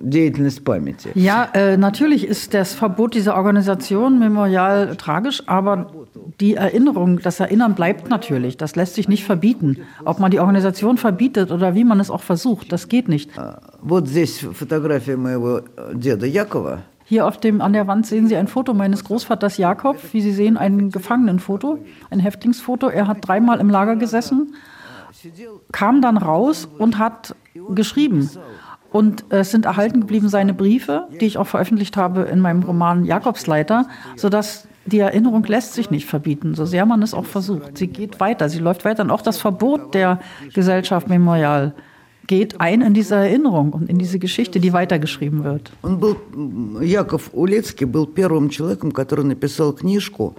деятельность 0.00 0.62
памяти. 0.64 1.10
Ja, 1.14 1.48
äh, 1.52 1.76
natürlich 1.76 2.24
ist 2.24 2.54
das 2.54 2.74
Verbot 2.74 3.14
dieser 3.14 3.36
Organisation 3.36 4.18
Memorial 4.18 4.96
tragisch, 4.96 5.42
aber 5.46 5.90
die 6.40 6.54
Erinnerung, 6.54 7.18
das 7.20 7.40
Erinnern 7.40 7.74
bleibt 7.74 8.08
natürlich. 8.08 8.56
Das 8.56 8.76
lässt 8.76 8.94
sich 8.94 9.08
nicht 9.08 9.24
verbieten. 9.24 9.78
Ob 10.04 10.18
man 10.20 10.30
die 10.30 10.38
Organisation 10.38 10.96
verbietet 10.96 11.50
oder 11.50 11.74
wie 11.74 11.84
man 11.84 11.98
es 11.98 12.10
auch 12.10 12.22
versucht, 12.22 12.72
das 12.72 12.88
geht 12.88 13.08
nicht. 13.08 13.30
Вот 13.82 14.08
здесь 14.08 14.44
фотография 14.52 15.16
моего 15.16 15.62
деда 15.92 16.26
Якова. 16.26 16.82
Hier 17.11 17.27
auf 17.27 17.37
dem, 17.37 17.59
an 17.59 17.73
der 17.73 17.87
Wand 17.87 18.05
sehen 18.05 18.27
Sie 18.29 18.37
ein 18.37 18.47
Foto 18.47 18.73
meines 18.73 19.03
Großvaters 19.03 19.57
Jakob. 19.57 19.97
Wie 20.13 20.21
Sie 20.21 20.31
sehen, 20.31 20.55
ein 20.55 20.91
Gefangenenfoto, 20.91 21.77
ein 22.09 22.21
Häftlingsfoto. 22.21 22.87
Er 22.87 23.07
hat 23.07 23.17
dreimal 23.27 23.59
im 23.59 23.69
Lager 23.69 23.97
gesessen, 23.97 24.55
kam 25.73 26.01
dann 26.01 26.15
raus 26.15 26.69
und 26.77 26.99
hat 26.99 27.35
geschrieben. 27.75 28.29
Und 28.93 29.25
es 29.27 29.51
sind 29.51 29.65
erhalten 29.65 29.99
geblieben 29.99 30.29
seine 30.29 30.53
Briefe, 30.53 31.09
die 31.19 31.25
ich 31.25 31.37
auch 31.37 31.47
veröffentlicht 31.47 31.97
habe 31.97 32.21
in 32.21 32.39
meinem 32.39 32.63
Roman 32.63 33.03
Jakobsleiter, 33.03 33.89
sodass 34.15 34.69
die 34.85 34.99
Erinnerung 34.99 35.43
lässt 35.43 35.73
sich 35.73 35.91
nicht 35.91 36.05
verbieten, 36.05 36.55
so 36.55 36.65
sehr 36.65 36.85
man 36.85 37.01
es 37.01 37.13
auch 37.13 37.25
versucht. 37.25 37.77
Sie 37.77 37.87
geht 37.87 38.21
weiter, 38.21 38.47
sie 38.47 38.59
läuft 38.59 38.85
weiter. 38.85 39.03
Und 39.03 39.11
auch 39.11 39.21
das 39.21 39.37
Verbot 39.37 39.93
der 39.93 40.21
Gesellschaft 40.53 41.09
Memorial 41.09 41.73
geht 42.26 42.60
ein 42.60 42.82
in 42.82 42.94
diese 42.94 43.14
Erinnerung 43.14 43.72
und 43.72 43.88
in 43.88 43.98
diese 43.98 44.18
Geschichte, 44.18 44.60
die 44.60 44.72
weitergeschrieben 44.72 45.44
wird. 45.44 45.72
Он 45.82 45.98
был, 45.98 46.16
Яков 46.80 47.30
Улицкий 47.32 47.86
был 47.86 48.06
первым 48.06 48.50
человеком, 48.50 48.92
который 48.92 49.24
написал 49.24 49.72
книжку. 49.72 50.34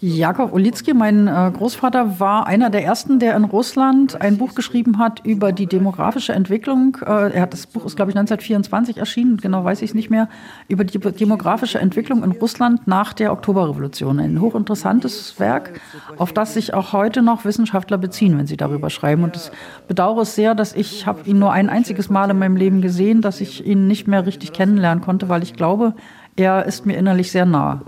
Jakob 0.00 0.52
Ulitzki, 0.52 0.92
mein 0.92 1.26
äh, 1.26 1.50
Großvater, 1.56 2.20
war 2.20 2.46
einer 2.46 2.68
der 2.70 2.84
ersten, 2.84 3.18
der 3.18 3.34
in 3.36 3.44
Russland 3.44 4.20
ein 4.20 4.36
Buch 4.36 4.54
geschrieben 4.54 4.98
hat 4.98 5.24
über 5.24 5.52
die 5.52 5.66
demografische 5.66 6.32
Entwicklung. 6.32 6.98
Äh, 7.00 7.32
er 7.32 7.42
hat 7.42 7.52
das 7.52 7.66
Buch 7.66 7.86
ist 7.86 7.96
glaube 7.96 8.10
ich 8.10 8.16
1924 8.16 8.98
erschienen, 8.98 9.38
genau 9.38 9.64
weiß 9.64 9.80
ich 9.80 9.90
es 9.90 9.94
nicht 9.94 10.10
mehr, 10.10 10.28
über 10.68 10.84
die 10.84 10.98
demografische 10.98 11.78
Entwicklung 11.78 12.24
in 12.24 12.32
Russland 12.32 12.86
nach 12.86 13.12
der 13.12 13.32
Oktoberrevolution. 13.32 14.18
Ein 14.18 14.40
hochinteressantes 14.40 15.38
Werk, 15.38 15.80
auf 16.18 16.32
das 16.32 16.54
sich 16.54 16.74
auch 16.74 16.92
heute 16.92 17.22
noch 17.22 17.44
Wissenschaftler 17.44 17.96
beziehen, 17.96 18.36
wenn 18.36 18.46
sie 18.46 18.56
darüber 18.56 18.90
schreiben. 18.90 19.24
Und 19.24 19.36
ich 19.36 19.50
bedauere 19.88 20.22
es 20.22 20.34
sehr, 20.34 20.54
dass 20.54 20.74
ich 20.77 21.05
habe 21.05 21.27
ihn 21.27 21.39
nur 21.39 21.51
ein 21.51 21.69
einziges 21.69 22.09
Mal 22.09 22.29
in 22.29 22.39
meinem 22.39 22.55
Leben 22.55 22.81
gesehen, 22.81 23.21
dass 23.21 23.41
ich 23.41 23.65
ihn 23.65 23.87
nicht 23.87 24.07
mehr 24.07 24.25
richtig 24.25 24.53
kennenlernen 24.53 25.03
konnte, 25.03 25.29
weil 25.29 25.43
ich 25.43 25.53
glaube, 25.53 25.93
er 26.35 26.65
ist 26.65 26.85
mir 26.85 26.95
innerlich 26.95 27.31
sehr 27.31 27.45
nah. 27.45 27.81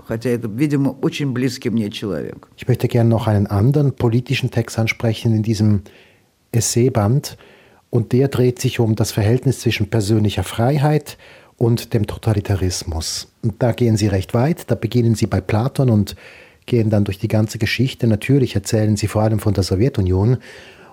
Ich 2.56 2.68
möchte 2.68 2.88
gerne 2.88 3.08
noch 3.08 3.26
einen 3.26 3.46
anderen 3.46 3.92
politischen 3.94 4.50
Text 4.50 4.78
ansprechen 4.78 5.34
in 5.34 5.42
diesem 5.42 5.82
Essayband. 6.52 7.36
Und 7.90 8.12
der 8.12 8.28
dreht 8.28 8.60
sich 8.60 8.80
um 8.80 8.94
das 8.94 9.12
Verhältnis 9.12 9.60
zwischen 9.60 9.90
persönlicher 9.90 10.44
Freiheit 10.44 11.16
und 11.56 11.92
dem 11.92 12.06
Totalitarismus. 12.06 13.32
Und 13.42 13.62
da 13.62 13.72
gehen 13.72 13.96
Sie 13.96 14.06
recht 14.06 14.34
weit. 14.34 14.70
Da 14.70 14.74
beginnen 14.74 15.14
Sie 15.14 15.26
bei 15.26 15.40
Platon 15.40 15.90
und 15.90 16.16
gehen 16.66 16.90
dann 16.90 17.04
durch 17.04 17.18
die 17.18 17.28
ganze 17.28 17.58
Geschichte. 17.58 18.06
Natürlich 18.06 18.54
erzählen 18.54 18.96
Sie 18.96 19.08
vor 19.08 19.22
allem 19.22 19.40
von 19.40 19.54
der 19.54 19.64
Sowjetunion. 19.64 20.38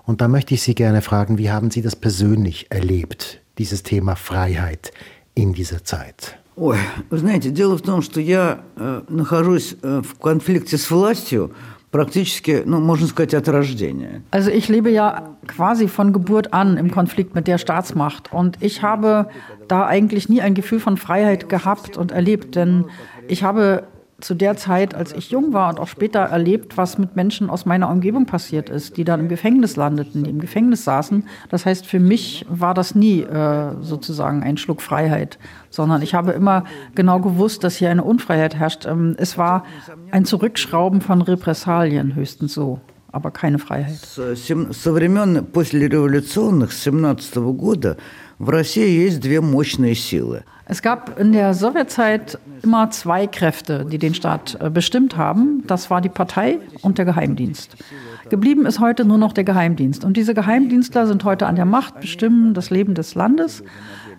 Und 0.06 0.20
da 0.20 0.28
möchte 0.28 0.54
ich 0.54 0.62
Sie 0.62 0.74
gerne 0.74 1.00
fragen, 1.00 1.38
wie 1.38 1.50
haben 1.50 1.70
Sie 1.70 1.82
das 1.82 1.96
persönlich 1.96 2.66
erlebt, 2.70 3.40
dieses 3.58 3.82
Thema 3.82 4.16
Freiheit 4.16 4.92
in 5.34 5.52
dieser 5.52 5.84
Zeit? 5.84 6.38
Ой, 6.54 6.76
вы 7.08 7.18
знаете, 7.18 7.50
дело 7.50 7.78
в 7.78 7.82
том, 7.82 8.02
что 8.02 8.20
я 8.20 8.60
э, 8.76 9.02
нахожусь 9.08 9.74
э, 9.82 10.02
в 10.04 10.18
конфликте 10.18 10.76
с 10.76 10.90
властью 10.90 11.52
практически, 11.90 12.62
ну, 12.66 12.78
можно 12.80 13.06
сказать, 13.06 13.32
от 13.32 13.48
рождения. 13.48 14.22
Also 14.30 14.50
ich 14.50 14.68
lebe 14.68 14.90
ja 14.90 15.36
quasi 15.46 15.88
von 15.88 16.12
Geburt 16.12 16.52
an 16.52 16.76
im 16.76 16.90
Konflikt 16.90 17.34
mit 17.34 17.46
der 17.46 17.58
Staatsmacht 17.58 18.32
und 18.32 18.58
ich 18.60 18.82
habe 18.82 19.28
da 19.68 19.86
eigentlich 19.86 20.28
nie 20.28 20.42
ein 20.42 20.54
Gefühl 20.54 20.80
von 20.80 20.96
Freiheit 20.96 21.48
gehabt 21.48 21.96
und 21.96 22.12
erlebt, 22.12 22.54
denn 22.54 22.86
ich 23.28 23.42
habe 23.42 23.84
zu 24.22 24.34
der 24.34 24.56
Zeit, 24.56 24.94
als 24.94 25.12
ich 25.12 25.30
jung 25.30 25.52
war 25.52 25.68
und 25.68 25.80
auch 25.80 25.88
später 25.88 26.20
erlebt, 26.20 26.76
was 26.76 26.96
mit 26.96 27.16
Menschen 27.16 27.50
aus 27.50 27.66
meiner 27.66 27.90
Umgebung 27.90 28.26
passiert 28.26 28.70
ist, 28.70 28.96
die 28.96 29.04
dann 29.04 29.20
im 29.20 29.28
Gefängnis 29.28 29.76
landeten, 29.76 30.24
die 30.24 30.30
im 30.30 30.40
Gefängnis 30.40 30.84
saßen. 30.84 31.24
Das 31.50 31.66
heißt, 31.66 31.86
für 31.86 32.00
mich 32.00 32.46
war 32.48 32.74
das 32.74 32.94
nie 32.94 33.22
äh, 33.22 33.74
sozusagen 33.80 34.42
ein 34.42 34.56
Schluck 34.56 34.80
Freiheit, 34.80 35.38
sondern 35.70 36.02
ich 36.02 36.14
habe 36.14 36.32
immer 36.32 36.64
genau 36.94 37.18
gewusst, 37.20 37.64
dass 37.64 37.76
hier 37.76 37.90
eine 37.90 38.04
Unfreiheit 38.04 38.54
herrscht. 38.54 38.86
Ähm, 38.86 39.14
es 39.18 39.36
war 39.36 39.64
ein 40.10 40.24
Zurückschrauben 40.24 41.00
von 41.00 41.22
Repressalien, 41.22 42.14
höchstens 42.14 42.54
so, 42.54 42.80
aber 43.10 43.30
keine 43.30 43.58
Freiheit. 43.58 43.98
Со 43.98 44.94
времен 44.94 45.46
послереволюционных, 45.52 46.72
с 46.72 46.84
17 46.84 47.56
года, 47.58 47.96
в 48.38 48.48
России 48.48 49.04
есть 49.04 49.20
две 49.20 49.40
мощные 49.40 49.94
силы – 49.94 50.52
es 50.72 50.80
gab 50.80 51.18
in 51.18 51.32
der 51.32 51.52
Sowjetzeit 51.52 52.38
immer 52.62 52.88
zwei 52.88 53.26
Kräfte, 53.26 53.84
die 53.84 53.98
den 53.98 54.14
Staat 54.14 54.56
äh, 54.60 54.70
bestimmt 54.70 55.18
haben. 55.18 55.64
Das 55.66 55.90
war 55.90 56.00
die 56.00 56.08
Partei 56.08 56.60
und 56.80 56.96
der 56.96 57.04
Geheimdienst. 57.04 57.76
Geblieben 58.30 58.64
ist 58.64 58.80
heute 58.80 59.04
nur 59.04 59.18
noch 59.18 59.32
der 59.32 59.44
Geheimdienst. 59.44 60.02
Und 60.02 60.16
diese 60.16 60.32
Geheimdienstler 60.32 61.06
sind 61.06 61.24
heute 61.24 61.46
an 61.46 61.56
der 61.56 61.64
Macht, 61.66 62.00
bestimmen 62.00 62.54
das 62.54 62.70
Leben 62.70 62.94
des 62.94 63.14
Landes. 63.14 63.62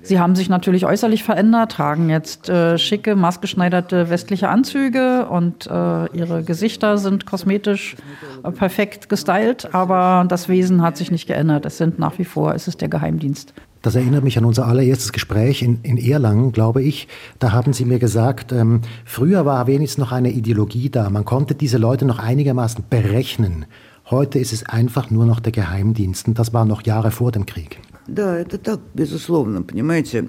Sie 0.04 0.20
haben 0.20 0.36
sich 0.36 0.48
natürlich 0.48 0.86
äußerlich 0.86 1.24
verändert, 1.24 1.72
tragen 1.72 2.10
jetzt 2.10 2.50
äh, 2.50 2.78
schicke, 2.78 3.16
maßgeschneiderte 3.16 4.12
westliche 4.12 4.50
Anzüge 4.50 5.28
und 5.30 5.66
äh, 5.66 5.70
ihre 6.16 6.44
Gesichter 6.46 7.00
sind 7.00 7.26
kosmetisch 7.26 7.96
äh, 8.44 8.52
perfekt 8.52 9.10
gestylt, 9.10 9.74
aber 9.74 10.26
das 10.28 10.50
Wesen 10.50 10.82
hat 10.82 10.98
sich 10.98 11.10
nicht 11.10 11.26
geändert. 11.26 11.66
Es 11.66 11.80
sind 11.80 11.98
nach 11.98 12.20
wie 12.20 12.26
vor, 12.26 12.54
es 12.54 12.68
ist 12.68 12.82
der 12.82 12.90
Geheimdienst. 12.90 13.54
das 13.83 13.95
erinnert 13.95 14.25
mich 14.25 14.37
an 14.39 14.45
unser 14.45 14.67
allererstes 14.67 15.13
Gespräch 15.13 15.63
in, 15.63 15.79
in 15.83 15.97
Erlangen, 15.99 16.53
glaube 16.53 16.83
ich. 16.83 17.09
Da 17.39 17.53
haben 17.53 17.73
Sie 17.73 17.85
mir 17.85 17.99
gesagt, 17.99 18.53
ähm, 18.53 18.83
früher 19.05 19.47
war 19.47 19.67
wenigstens 19.67 19.99
noch 19.99 20.13
eine 20.13 20.31
Ideologie 20.31 20.91
da. 20.91 21.11
Man 21.11 21.25
konnte 21.25 21.55
diese 21.55 21.79
Leute 21.79 22.05
noch 22.05 22.19
einigermaßen 22.19 22.85
berechnen. 22.91 23.67
Heute 24.11 24.39
ist 24.39 24.53
es 24.53 24.67
einfach 24.67 25.11
nur 25.11 25.27
noch 25.27 25.39
der 25.39 25.53
Geheimdienst. 25.53 26.29
Und 26.29 26.39
das 26.39 26.53
war 26.53 26.65
noch 26.65 26.85
Jahre 26.85 27.11
vor 27.11 27.31
dem 27.31 27.47
Krieg. 27.47 27.79
Да, 28.08 28.38
это 28.38 28.58
так, 28.58 28.82
безусловно, 28.94 29.62
понимаете, 29.62 30.26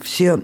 все 0.00 0.38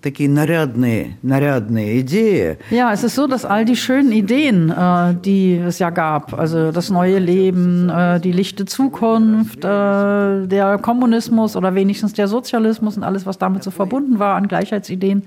такие 0.00 0.30
нарядные, 0.30 1.18
нарядные 1.22 2.00
Ideen. 2.00 2.56
Ja, 2.70 2.92
es 2.92 3.04
ist 3.04 3.14
so, 3.14 3.26
dass 3.26 3.44
all 3.44 3.66
die 3.66 3.76
schönen 3.76 4.10
Ideen, 4.10 4.70
äh, 4.70 5.14
die 5.14 5.56
es 5.56 5.78
ja 5.78 5.90
gab, 5.90 6.32
also 6.32 6.72
das 6.72 6.88
neue 6.88 7.18
Leben, 7.18 7.90
äh, 7.90 8.18
die 8.18 8.32
lichte 8.32 8.64
Zukunft, 8.64 9.58
äh, 9.58 10.46
der 10.46 10.78
Kommunismus 10.80 11.54
oder 11.54 11.74
wenigstens 11.74 12.14
der 12.14 12.28
Sozialismus 12.28 12.96
und 12.96 13.02
alles, 13.02 13.26
was 13.26 13.36
damit 13.36 13.62
so 13.62 13.70
verbunden 13.70 14.18
war 14.18 14.36
an 14.36 14.48
Gleichheitsideen, 14.48 15.24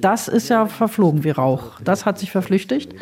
das 0.00 0.28
ist 0.28 0.48
ja 0.50 0.66
verflogen 0.66 1.24
wie 1.24 1.30
Rauch. 1.30 1.80
Das 1.82 2.06
hat 2.06 2.20
sich 2.20 2.30
verflüchtigt. 2.30 2.94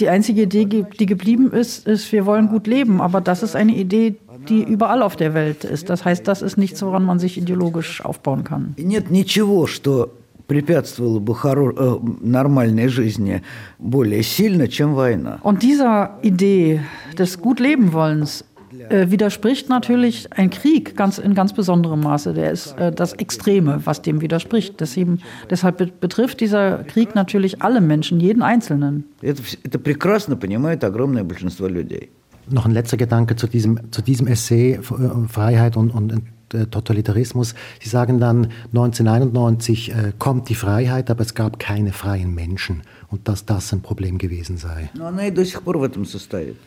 Die 0.00 0.08
einzige 0.08 0.42
Idee, 0.42 0.66
die 0.66 1.06
geblieben 1.06 1.52
ist, 1.52 1.86
ist, 1.86 2.10
wir 2.12 2.26
wollen 2.26 2.48
gut 2.48 2.66
leben. 2.66 3.00
Aber 3.00 3.20
das 3.20 3.44
ist 3.44 3.54
eine 3.54 3.76
Idee, 3.76 4.16
die 4.48 4.62
überall 4.62 5.02
auf 5.02 5.16
der 5.16 5.34
Welt 5.34 5.64
ist. 5.64 5.90
Das 5.90 6.04
heißt, 6.04 6.26
das 6.26 6.42
ist 6.42 6.56
nichts, 6.56 6.82
woran 6.82 7.04
man 7.04 7.18
sich 7.18 7.38
ideologisch 7.38 8.04
aufbauen 8.04 8.44
kann. 8.44 8.74
Нет 8.76 9.10
ничего, 9.10 9.66
что 9.66 10.10
препятствовало 10.46 11.20
бы 11.20 11.34
э, 11.34 11.98
нормальной 12.20 12.88
жизни 12.88 13.42
более 13.78 14.22
сильно, 14.22 14.68
чем 14.68 14.94
война. 14.94 15.38
Und 15.42 15.62
dieser 15.62 16.18
Idee 16.22 16.80
des 17.18 17.40
Gutlebenwollens 17.40 18.44
äh, 18.88 19.10
widerspricht 19.10 19.68
natürlich 19.68 20.28
ein 20.32 20.50
Krieg 20.50 20.96
ganz, 20.96 21.18
in 21.18 21.34
ganz 21.34 21.52
besonderem 21.52 22.00
Maße. 22.00 22.34
Der 22.34 22.50
ist 22.50 22.72
äh, 22.78 22.92
das 22.92 23.12
Extreme, 23.14 23.80
was 23.84 24.02
dem 24.02 24.20
widerspricht. 24.20 24.80
Deswegen, 24.80 25.20
deshalb 25.50 26.00
betrifft 26.00 26.40
dieser 26.40 26.84
Krieg 26.84 27.14
natürlich 27.14 27.62
alle 27.62 27.80
Menschen, 27.80 28.20
jeden 28.20 28.42
Einzelnen. 28.42 29.04
Это, 29.22 29.42
это 29.62 29.78
прекрасно 29.78 30.36
понимает 30.36 30.84
огромное 30.84 31.24
большинство 31.24 31.66
людей. 31.68 32.10
Noch 32.49 32.65
ein 32.65 32.71
letzter 32.71 32.97
Gedanke 32.97 33.35
zu 33.35 33.47
diesem, 33.47 33.91
zu 33.91 34.01
diesem 34.01 34.27
Essay 34.27 34.73
äh, 34.73 34.79
Freiheit 35.27 35.77
und, 35.77 35.91
und 35.91 36.23
äh, 36.53 36.65
Totalitarismus. 36.65 37.53
Sie 37.79 37.89
sagen 37.89 38.19
dann, 38.19 38.51
1991 38.73 39.91
äh, 39.91 40.13
kommt 40.17 40.49
die 40.49 40.55
Freiheit, 40.55 41.09
aber 41.09 41.21
es 41.21 41.33
gab 41.33 41.59
keine 41.59 41.91
freien 41.91 42.33
Menschen 42.33 42.83
und 43.09 43.27
dass 43.27 43.45
das 43.45 43.71
ein 43.73 43.81
Problem 43.81 44.17
gewesen 44.17 44.57
sei. 44.57 44.89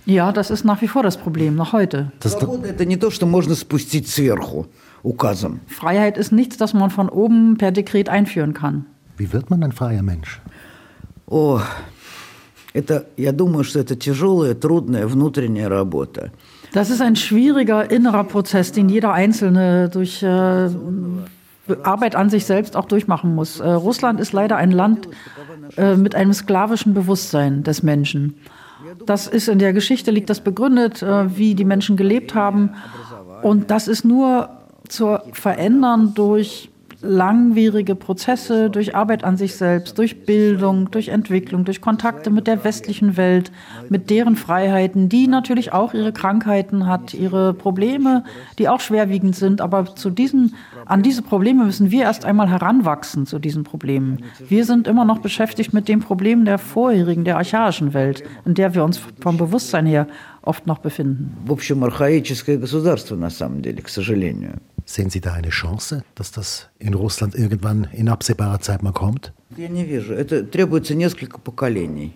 Ja, 0.07 0.33
das 0.33 0.51
ist 0.51 0.64
nach 0.64 0.83
wie 0.83 0.88
vor 0.88 1.03
das 1.03 1.16
Problem, 1.16 1.57
noch 1.57 1.73
heute. 1.73 2.12
Freiheit 5.66 6.16
ist 6.16 6.33
nichts, 6.33 6.57
das 6.57 6.75
man 6.75 6.90
von 6.90 7.09
oben 7.09 7.57
per 7.59 7.73
Dekret 7.73 8.09
einführen 8.09 8.55
kann. 8.55 8.87
Wie 9.16 9.33
wird 9.33 9.51
man 9.51 9.62
ein 9.62 9.73
freier 9.73 10.03
Mensch? 10.03 10.40
Oh, 11.27 11.61
Это, 12.73 13.08
я 13.17 13.32
думаю, 13.32 13.63
что 13.63 13.80
это 13.80 13.95
тяжелая, 13.95 14.53
трудная 14.53 15.08
внутренняя 15.08 15.69
работа. 15.69 16.32
Das 16.73 16.89
ist 16.89 17.01
ein 17.01 17.15
schwieriger 17.15 17.89
innerer 17.89 18.25
Prozess, 18.25 18.71
den 18.71 18.89
jeder 18.89 19.13
Einzelne 19.13 19.89
durch 19.89 20.21
äh, 20.21 20.69
Arbeit 21.84 22.15
an 22.15 22.30
sich 22.30 22.45
selbst 22.45 22.75
auch 22.75 22.86
durchmachen 22.86 23.34
muss. 23.34 23.60
Äh, 23.60 23.69
Russland 23.69 24.19
ist 24.19 24.34
leider 24.34 24.58
ein 24.58 24.71
Land 24.71 25.08
äh, 25.77 25.95
mit 25.95 26.13
einem 26.13 26.34
sklavischen 26.34 26.93
Bewusstsein 26.93 27.63
des 27.63 27.84
Menschen. 27.84 28.36
Das 29.06 29.27
ist 29.27 29.47
in 29.47 29.60
der 29.60 29.73
Geschichte 29.73 30.12
liegt 30.12 30.30
das 30.30 30.41
begründet, 30.41 31.01
äh, 31.01 31.36
wie 31.38 31.56
die 31.56 31.65
Menschen 31.65 31.97
gelebt 31.97 32.36
haben. 32.36 32.71
Und 33.41 33.71
das 33.71 33.88
ist 33.88 34.06
nur 34.06 34.49
zu 34.88 35.17
verändern 35.34 36.13
durch 36.13 36.69
langwierige 37.01 37.95
Prozesse 37.95 38.69
durch 38.69 38.95
Arbeit 38.95 39.23
an 39.23 39.38
sich 39.38 39.56
selbst, 39.56 39.97
durch 39.97 40.25
Bildung, 40.25 40.89
durch 40.91 41.10
Entwicklung, 41.10 41.63
durch 41.63 41.82
Kontakte 41.82 42.30
mit 42.32 42.47
der 42.47 42.63
westlichen 42.63 43.17
Welt, 43.17 43.51
mit 43.89 44.10
deren 44.10 44.36
Freiheiten, 44.36 45.10
die 45.10 45.27
natürlich 45.27 45.73
auch 45.73 45.93
ihre 45.93 46.12
Krankheiten 46.12 46.88
hat, 46.88 47.13
ihre 47.13 47.53
Probleme, 47.53 48.23
die 48.58 48.67
auch 48.67 48.80
schwerwiegend 48.80 49.36
sind. 49.36 49.62
Aber 49.62 49.95
zu 49.95 50.10
diesen, 50.10 50.56
an 50.86 51.03
diese 51.03 51.21
Probleme 51.21 51.65
müssen 51.65 51.91
wir 51.91 52.03
erst 52.03 52.25
einmal 52.25 52.49
heranwachsen, 52.49 53.25
zu 53.25 53.38
diesen 53.38 53.63
Problemen. 53.63 54.23
Wir 54.47 54.65
sind 54.65 54.88
immer 54.88 55.06
noch 55.06 55.19
beschäftigt 55.19 55.73
mit 55.73 55.88
den 55.88 55.99
Problemen 55.99 56.45
der 56.45 56.58
vorherigen, 56.58 57.23
der 57.23 57.38
archaischen 57.38 57.93
Welt, 57.93 58.23
in 58.45 58.56
der 58.56 58.73
wir 58.73 58.84
uns 58.84 58.99
vom 59.19 59.38
Bewusstsein 59.38 59.86
her 59.86 60.08
oft 60.41 60.65
noch 60.65 60.80
befinden. 60.80 61.38
В 61.45 61.51
общем, 61.51 61.84
архаическое 61.84 62.58
государство, 62.58 63.15
на 63.15 63.30
самом 63.30 63.62
деле, 63.62 63.82
к 63.82 63.89
сожалению. 63.89 64.60
Sehen 64.85 65.11
Sie 65.11 65.21
da 65.21 65.33
eine 65.33 65.51
Chance, 65.51 66.05
dass 66.14 66.33
das 66.33 66.68
in 66.79 66.95
Russland 66.95 67.35
irgendwann 67.35 67.88
in 67.92 68.09
absehbarer 68.09 68.61
Zeit 68.61 68.83
mal 68.83 68.92
kommt? 68.92 69.33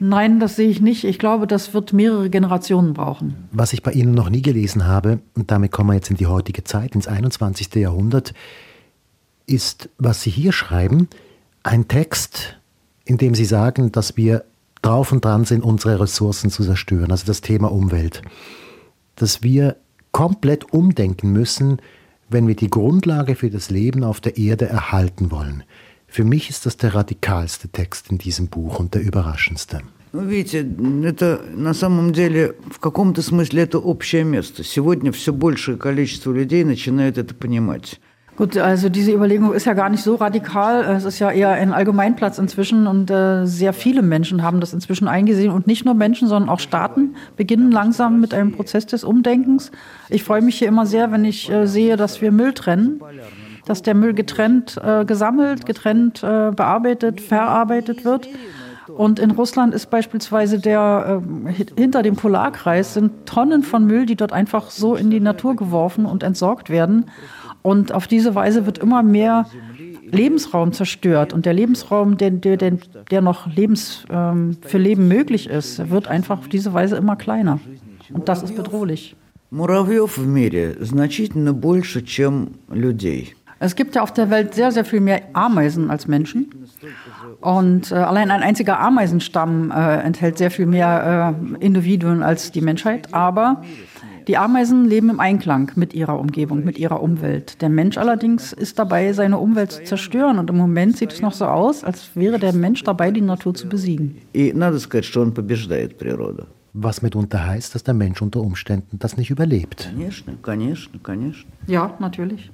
Nein, 0.01 0.41
das 0.41 0.57
sehe 0.57 0.69
ich 0.69 0.81
nicht. 0.81 1.05
Ich 1.05 1.19
glaube, 1.19 1.47
das 1.47 1.75
wird 1.75 1.93
mehrere 1.93 2.31
Generationen 2.31 2.95
brauchen. 2.95 3.49
Was 3.53 3.73
ich 3.73 3.83
bei 3.83 3.93
Ihnen 3.93 4.15
noch 4.15 4.31
nie 4.31 4.43
gelesen 4.43 4.87
habe, 4.87 5.21
und 5.35 5.51
damit 5.51 5.71
kommen 5.71 5.91
wir 5.91 5.95
jetzt 5.95 6.11
in 6.11 6.17
die 6.17 6.27
heutige 6.27 6.65
Zeit, 6.65 6.95
ins 6.95 7.09
21. 7.09 7.75
Jahrhundert, 7.75 8.33
ist, 9.47 9.89
was 9.99 10.23
Sie 10.23 10.31
hier 10.31 10.53
schreiben, 10.53 11.09
ein 11.63 11.89
Text, 11.89 12.59
in 13.05 13.19
dem 13.19 13.35
Sie 13.35 13.45
sagen, 13.45 13.93
dass 13.93 14.17
wir 14.17 14.45
drauf 14.83 15.13
und 15.13 15.25
dran 15.25 15.45
sind, 15.45 15.63
unsere 15.63 16.01
Ressourcen 16.01 16.51
zu 16.51 16.65
zerstören, 16.65 17.11
also 17.11 17.27
das 17.27 17.41
Thema 17.41 17.71
Umwelt. 17.71 18.23
Dass 19.15 19.43
wir 19.43 19.77
komplett 20.13 20.73
umdenken 20.73 21.33
müssen, 21.33 21.79
wenn 22.30 22.48
wir 22.48 22.56
die 22.56 22.70
Grundlage 22.70 23.36
für 23.36 23.50
das 23.50 23.70
Leben 23.70 24.04
auf 24.04 24.22
der 24.22 24.38
Erde 24.38 24.68
erhalten 24.68 25.32
wollen. 25.32 25.64
Für 26.08 26.24
mich 26.24 26.50
ist 26.50 26.66
das 26.66 26.78
der 26.78 26.94
radikalste 26.94 27.70
Text 27.70 28.10
in 28.12 28.18
diesem 28.18 28.48
Buch 28.48 28.80
und 28.80 28.94
der 28.96 29.02
überraschendste. 29.02 29.82
Ну, 30.14 30.26
видите, 30.26 30.68
это 31.06 31.42
на 31.56 31.74
самом 31.74 32.12
деле 32.12 32.56
в 32.70 32.80
каком-то 32.80 33.22
смысле 33.22 33.64
это 33.64 33.80
общее 33.80 34.26
место. 34.26 34.62
Сегодня 34.62 35.14
все 35.14 35.32
большее 35.32 35.78
количество 35.78 36.34
людей 36.34 36.66
начинает 36.66 37.18
это 37.18 37.34
понимать. 37.34 38.02
Gut, 38.37 38.59
also 38.59 38.91
diese 38.91 39.13
Überlegung 39.13 39.55
ist 39.55 39.65
ja 39.65 39.73
gar 39.73 39.89
nicht 39.89 40.03
so 40.03 40.17
radikal. 40.17 40.85
Es 40.95 41.05
ist 41.05 41.19
ja 41.19 41.31
eher 41.31 41.51
ein 41.53 41.73
Allgemeinplatz 41.73 42.39
inzwischen 42.39 42.87
und 42.87 43.11
äh, 43.11 43.47
sehr 43.47 43.73
viele 43.73 44.03
Menschen 44.03 44.43
haben 44.43 44.61
das 44.61 44.75
inzwischen 44.75 45.09
eingesehen 45.09 45.51
und 45.51 45.67
nicht 45.67 45.87
nur 45.87 45.95
Menschen, 45.95 46.29
sondern 46.29 46.51
auch 46.51 46.61
Staaten 46.61 47.15
beginnen 47.37 47.73
langsam 47.73 48.21
mit 48.21 48.35
einem 48.35 48.53
Prozess 48.53 48.85
des 48.85 49.05
Umdenkens. 49.05 49.71
Ich 50.11 50.23
freue 50.23 50.43
mich 50.43 50.59
hier 50.59 50.69
immer 50.69 50.85
sehr, 50.85 51.11
wenn 51.13 51.25
ich 51.25 51.51
äh, 51.51 51.67
sehe, 51.67 51.97
dass 51.97 52.21
wir 52.21 52.31
Müll 52.31 52.53
trennen, 52.53 53.01
dass 53.65 53.81
der 53.81 53.95
Müll 53.95 54.13
getrennt 54.13 54.79
äh, 54.85 55.07
gesammelt, 55.07 55.65
getrennt 55.65 56.23
äh, 56.23 56.51
bearbeitet, 56.51 57.23
verarbeitet 57.23 58.05
wird. 58.05 58.29
Und 58.89 59.19
in 59.19 59.31
Russland 59.33 59.75
ist 59.75 59.91
beispielsweise 59.91 60.59
der 60.59 61.23
äh, 61.47 61.53
hinter 61.75 62.03
dem 62.03 62.17
Polarkreis 62.17 62.95
sind 62.95 63.27
Tonnen 63.27 63.63
von 63.63 63.87
Müll, 63.87 64.07
die 64.07 64.17
dort 64.17 64.33
einfach 64.33 64.71
so 64.71 64.95
in 64.95 65.11
die 65.11 65.21
Natur 65.21 65.57
geworfen 65.57 66.05
und 66.05 66.23
entsorgt 66.23 66.71
werden. 66.71 67.07
Und 67.67 67.91
auf 67.91 68.07
diese 68.07 68.37
Weise 68.37 68.65
wird 68.65 68.79
immer 68.79 69.03
mehr 69.03 69.47
Lebensraum 70.05 70.73
zerstört. 70.73 71.33
Und 71.33 71.47
der 71.47 71.53
Lebensraum, 71.53 72.17
der, 72.17 72.31
der, 72.31 72.57
der 72.57 73.21
noch 73.21 73.49
Lebens, 73.49 74.05
ähm, 74.09 74.57
für 74.61 74.79
Leben 74.79 75.09
möglich 75.09 75.49
ist, 75.49 75.91
wird 75.91 76.07
einfach 76.07 76.39
auf 76.39 76.49
diese 76.49 76.73
Weise 76.75 76.95
immer 76.95 77.17
kleiner. 77.17 77.59
Und 78.13 78.29
das 78.29 78.45
ist 78.45 78.55
bedrohlich. 78.55 79.17
Es 83.59 83.75
gibt 83.75 83.97
ja 83.97 84.03
auf 84.03 84.13
der 84.13 84.31
Welt 84.31 84.55
sehr, 84.55 84.71
sehr 84.71 84.85
viel 84.85 85.01
mehr 85.01 85.23
Ameisen 85.33 85.91
als 85.91 86.07
Menschen. 86.07 86.51
Und 87.41 87.91
äh, 87.91 87.95
allein 87.95 88.31
ein 88.31 88.43
einziger 88.43 88.79
Ameisenstamm 88.79 89.73
äh, 89.73 89.97
enthält 90.03 90.39
sehr 90.39 90.51
viel 90.51 90.67
mehr 90.67 91.35
äh, 91.61 91.65
Individuen 91.65 92.23
als 92.23 92.53
die 92.53 92.61
Menschheit. 92.61 93.13
Aber 93.13 93.63
die 94.27 94.37
Ameisen 94.37 94.87
leben 94.87 95.09
im 95.09 95.21
Einklang 95.21 95.71
mit 95.77 95.95
ihrer 95.95 96.19
Umgebung, 96.19 96.65
mit 96.65 96.79
ihrer 96.79 97.01
Umwelt. 97.01 97.63
Der 97.63 97.69
Mensch 97.69 97.97
allerdings 97.97 98.53
ist 98.53 98.77
dabei, 98.77 99.13
seine 99.13 99.39
Umwelt 99.39 99.71
zu 99.71 99.85
zerstören. 99.85 100.41
Und 100.41 100.51
im 100.51 100.57
Moment 100.57 100.97
sieht 100.97 101.13
es 101.13 101.23
noch 101.23 101.33
so 101.33 101.45
aus, 101.45 101.85
als 101.85 102.11
wäre 102.17 102.41
der 102.41 102.53
Mensch 102.53 102.83
dabei, 102.83 103.13
die 103.13 103.21
Natur 103.21 103.55
zu 103.55 103.69
besiegen. 103.69 104.19
Was 106.73 107.03
mitunter 107.03 107.47
heißt, 107.47 107.75
dass 107.75 107.85
der 107.85 107.95
Mensch 107.95 108.21
unter 108.21 108.41
Umständen 108.41 108.99
das 108.99 109.17
nicht 109.17 109.31
überlebt. 109.31 109.93
Ja, 111.69 111.95
natürlich. 112.01 112.51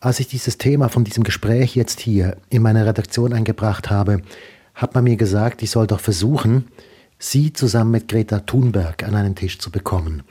Als 0.00 0.18
ich 0.18 0.26
dieses 0.26 0.58
Thema 0.58 0.88
von 0.88 1.04
diesem 1.04 1.22
Gespräch 1.22 1.76
jetzt 1.76 2.00
hier 2.00 2.36
in 2.50 2.62
meine 2.62 2.84
Redaktion 2.84 3.32
eingebracht 3.32 3.88
habe, 3.88 4.20
hat 4.74 4.94
man 4.94 5.04
mir 5.04 5.16
gesagt, 5.16 5.62
ich 5.62 5.70
soll 5.70 5.86
doch 5.86 6.00
versuchen, 6.00 6.64
Sie 7.18 7.52
zusammen 7.52 7.92
mit 7.92 8.08
Greta 8.08 8.40
Thunberg 8.40 9.02
an 9.02 9.14
einen 9.14 9.34
Tisch 9.34 9.58
zu 9.58 9.70
bekommen. 9.70 10.22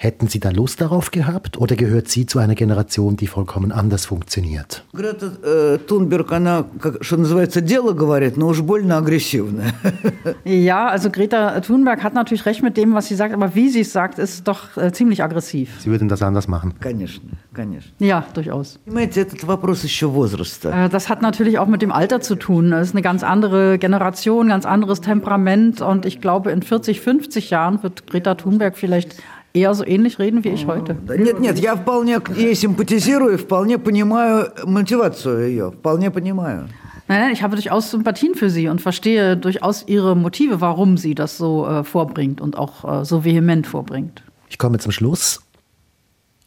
Hätten 0.00 0.28
Sie 0.28 0.40
da 0.40 0.50
Lust 0.50 0.82
darauf 0.82 1.10
gehabt 1.10 1.56
oder 1.56 1.74
gehört 1.74 2.08
sie 2.08 2.26
zu 2.26 2.38
einer 2.38 2.54
Generation, 2.54 3.16
die 3.16 3.26
vollkommen 3.26 3.72
anders 3.72 4.04
funktioniert? 4.04 4.84
Грета 4.92 5.32
э, 5.42 5.78
Тунберг, 5.78 6.32
она, 6.32 6.66
как, 6.80 7.02
что 7.02 7.16
называется, 7.16 7.62
дело 7.62 7.94
говорит, 7.94 8.36
но 8.36 8.48
уж 8.48 8.60
больно 8.60 8.98
агрессивная. 8.98 9.72
Ja, 10.44 10.88
also 10.88 11.08
Greta 11.10 11.58
Thunberg 11.60 12.02
hat 12.02 12.12
natürlich 12.12 12.44
recht 12.44 12.62
mit 12.62 12.76
dem, 12.76 12.92
was 12.94 13.06
sie 13.06 13.14
sagt, 13.14 13.32
aber 13.32 13.54
wie 13.54 13.70
sie 13.70 13.80
es 13.80 13.92
sagt, 13.92 14.18
ist 14.18 14.46
doch 14.46 14.76
äh, 14.76 14.92
ziemlich 14.92 15.22
aggressiv. 15.22 15.70
Sie 15.80 15.90
würden 15.90 16.08
das 16.08 16.20
anders 16.20 16.46
machen. 16.46 16.74
Конечно, 16.80 17.30
конечно. 17.54 17.90
Ja, 17.98 18.26
durchaus. 18.34 18.78
Понимаете, 18.84 19.22
этот 19.22 19.46
вопрос 19.46 19.82
еще 19.82 20.08
возраста. 20.12 20.84
Äh, 20.84 20.88
Das 20.90 21.08
hat 21.08 21.22
natürlich 21.22 21.58
auch 21.58 21.68
mit 21.68 21.80
dem 21.80 21.90
Alter 21.90 22.20
zu 22.20 22.34
tun. 22.36 22.72
Es 22.74 22.88
ist 22.88 22.94
eine 22.94 23.02
ganz 23.02 23.22
andere 23.22 23.78
Generation, 23.78 24.48
ganz 24.48 24.66
anderes 24.66 25.00
Temperament. 25.00 25.80
Und 25.80 26.04
ich 26.04 26.20
glaube, 26.20 26.50
in 26.50 26.60
40, 26.60 27.00
50 27.00 27.48
Jahren 27.48 27.82
wird 27.82 28.06
Greta 28.06 28.34
Thunberg 28.34 28.76
vielleicht 28.76 29.16
eher 29.54 29.74
so 29.74 29.84
ähnlich 29.86 30.18
reden 30.18 30.44
wie 30.44 30.50
ich 30.50 30.66
heute. 30.66 30.94
Да 31.06 31.16
Нет, 31.16 31.40
нет, 31.40 31.58
я 31.58 31.76
вполне 31.76 32.20
к- 32.20 32.34
ей 32.36 32.54
симпатизирую, 32.54 33.38
вполне 33.38 33.78
понимаю 33.78 34.50
мотивацию 34.66 35.48
ее, 35.48 35.70
вполне 35.72 36.10
понимаю. 36.10 36.68
Nein, 37.08 37.20
nein, 37.20 37.32
ich 37.32 37.42
habe 37.42 37.54
durchaus 37.56 37.90
Sympathien 37.90 38.34
für 38.34 38.50
sie 38.50 38.68
und 38.68 38.80
verstehe 38.80 39.36
durchaus 39.36 39.84
ihre 39.86 40.16
Motive, 40.16 40.60
warum 40.60 40.96
sie 40.98 41.14
das 41.14 41.38
so 41.38 41.64
äh, 41.66 41.84
vorbringt 41.84 42.40
und 42.40 42.56
auch 42.58 42.84
äh, 43.02 43.04
so 43.04 43.24
vehement 43.24 43.66
vorbringt. 43.66 44.22
Ich 44.48 44.58
komme 44.58 44.78
zum 44.78 44.90
Schluss 44.92 45.40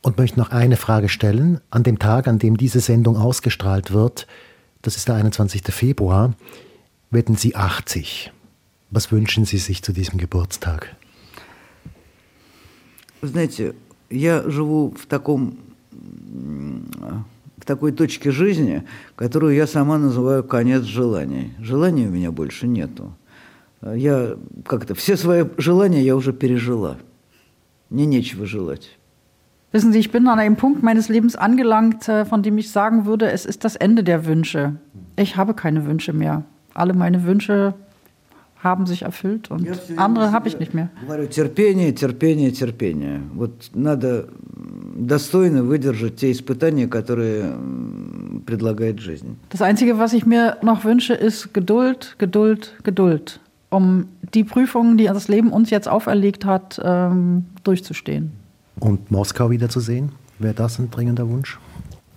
und 0.01 0.17
möchte 0.17 0.37
noch 0.37 0.51
eine 0.51 0.75
Frage 0.75 1.07
stellen. 1.09 1.61
An 1.71 1.83
dem 1.83 1.97
Tag, 1.97 2.27
an 2.27 2.39
dem 2.39 2.57
diese 2.57 2.81
Sendung 2.81 3.15
ausgestrahlt 3.17 3.91
wird, 3.93 4.27
das 4.81 4.97
ist 4.97 5.07
der 5.07 5.15
21. 5.15 5.61
Februar, 5.69 6.33
werden 7.09 7.35
Sie 7.35 7.55
80. 7.55 8.31
Was 8.91 9.11
wünschen 9.11 9.45
Sie 9.45 9.57
sich 9.57 9.81
zu 9.81 9.93
diesem 9.93 10.17
Geburtstag? 10.17 10.95
Знаете, 13.26 13.74
я 14.10 14.42
живу 14.48 14.94
в 14.96 15.06
таком 15.06 15.58
в 17.64 17.66
такой 17.66 17.92
точке 17.92 18.30
жизни, 18.30 18.82
которую 19.16 19.54
я 19.54 19.66
сама 19.66 19.96
называю 19.96 20.44
конец 20.44 20.82
желаний. 20.82 21.54
Желаний 21.60 22.06
у 22.06 22.10
меня 22.10 22.30
больше 22.30 22.66
нету. 22.66 23.14
Я 23.82 24.36
как-то 24.66 24.94
все 24.94 25.16
свои 25.16 25.44
желания 25.56 26.02
я 26.02 26.14
уже 26.14 26.32
пережила. 26.32 26.98
Мне 27.90 28.06
нечего 28.06 28.46
желать. 28.46 28.90
Wissen 29.72 29.92
Sie, 29.92 29.98
ich 29.98 30.12
bin 30.12 30.28
an 30.28 30.38
einem 30.38 30.56
Punkt 30.56 30.84
meines 30.84 31.08
Lebens 31.08 31.34
angelangt, 31.34 32.08
äh, 32.08 32.24
von 32.24 32.44
dem 32.44 32.58
ich 32.58 32.70
sagen 32.70 33.06
würde, 33.06 33.32
es 33.32 33.44
ist 33.44 33.64
das 33.64 33.74
Ende 33.74 34.04
der 34.04 34.24
Wünsche. 34.24 34.76
Ich 35.16 35.36
habe 35.36 35.52
keine 35.52 35.84
Wünsche 35.84 36.12
mehr. 36.12 36.44
Alle 36.74 36.94
meine 36.94 37.24
Wünsche 37.24 37.74
haben 38.63 38.85
sich 38.85 39.03
erfüllt 39.03 39.49
und 39.51 39.63
Я 39.63 39.73
всё 39.73 39.87
время 39.93 40.01
andere 40.05 40.31
habe 40.33 40.47
ich 40.47 40.53
себе 40.53 40.63
nicht 40.63 40.73
mehr. 40.73 40.89
Говорю, 41.05 41.27
терпение, 41.27 41.93
терпение, 41.93 42.51
терпение. 42.51 43.21
Вот 43.33 43.69
надо 43.73 44.27
м, 44.57 45.07
достойно 45.07 45.63
выдержать 45.63 46.17
те 46.17 46.31
испытания, 46.31 46.87
которые 46.87 47.41
м, 47.53 48.43
предлагает 48.45 48.99
жизнь. 48.99 49.37
Das 49.49 49.61
Einzige, 49.61 49.97
was 49.97 50.13
ich 50.13 50.25
mir 50.25 50.57
noch 50.61 50.83
wünsche, 50.83 51.13
ist 51.13 51.53
Geduld, 51.53 52.15
Geduld, 52.17 52.73
Geduld, 52.83 53.39
um 53.69 54.05
die 54.33 54.43
Prüfungen, 54.43 54.97
die 54.97 55.05
das 55.05 55.27
Leben 55.29 55.51
uns 55.51 55.69
jetzt 55.69 55.87
auferlegt 55.87 56.43
hat, 56.45 56.79
ähm, 56.83 57.45
durchzustehen. 57.63 58.31
Und 58.79 59.09
Moskau 59.09 59.49
wiederzusehen? 59.49 60.11
Wäre 60.37 60.53
das 60.53 60.79
ein 60.79 60.89
dringender 60.91 61.27
Wunsch? 61.29 61.59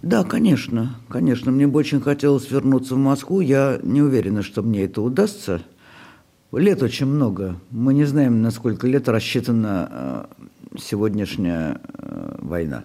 Да, 0.03 0.25
конечно, 0.25 0.97
конечно. 1.09 1.53
Мне 1.53 1.69
бы 1.69 1.79
очень 1.79 2.01
хотелось 2.01 2.51
вернуться 2.51 2.97
в 2.97 2.99
Москву. 2.99 3.41
Я 3.41 3.79
не 3.85 4.03
уверена, 4.03 4.43
что 4.43 4.63
мне 4.63 4.83
это 4.85 5.01
удастся. 5.03 5.61
Лет 6.53 6.83
очень 6.83 7.07
много. 7.07 7.57
Мы 7.71 7.95
не 7.95 8.05
знаем, 8.05 8.43
на 8.43 8.51
сколько 8.51 8.87
лет 8.87 9.09
рассчитана 9.09 9.89
э, 9.91 10.79
сегодняшняя 10.79 11.81
э, 11.99 12.35
война. 12.41 12.85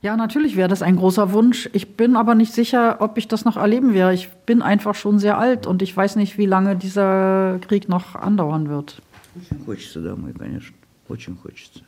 Ja, 0.00 0.16
natürlich 0.16 0.54
wäre 0.56 0.68
das 0.68 0.82
ein 0.82 0.96
großer 0.96 1.32
Wunsch. 1.32 1.68
Ich 1.72 1.96
bin 1.96 2.16
aber 2.16 2.34
nicht 2.34 2.52
sicher, 2.52 2.96
ob 3.00 3.16
ich 3.16 3.26
das 3.26 3.44
noch 3.44 3.56
erleben 3.56 3.94
werde. 3.94 4.14
Ich 4.14 4.28
bin 4.46 4.60
einfach 4.60 4.94
schon 4.94 5.18
sehr 5.18 5.38
alt 5.38 5.66
und 5.66 5.80
ich 5.80 5.96
weiß 5.96 6.16
nicht, 6.16 6.36
wie 6.36 6.46
lange 6.46 6.76
dieser 6.76 7.58
Krieg 7.66 7.88
noch 7.88 8.14
andauern 8.14 8.68
wird. 8.68 9.00
Очень 9.34 9.64
хочется 9.64 10.00
домой, 10.02 10.32
конечно. 10.38 10.76
Очень 11.08 11.36
хочется. 11.36 11.80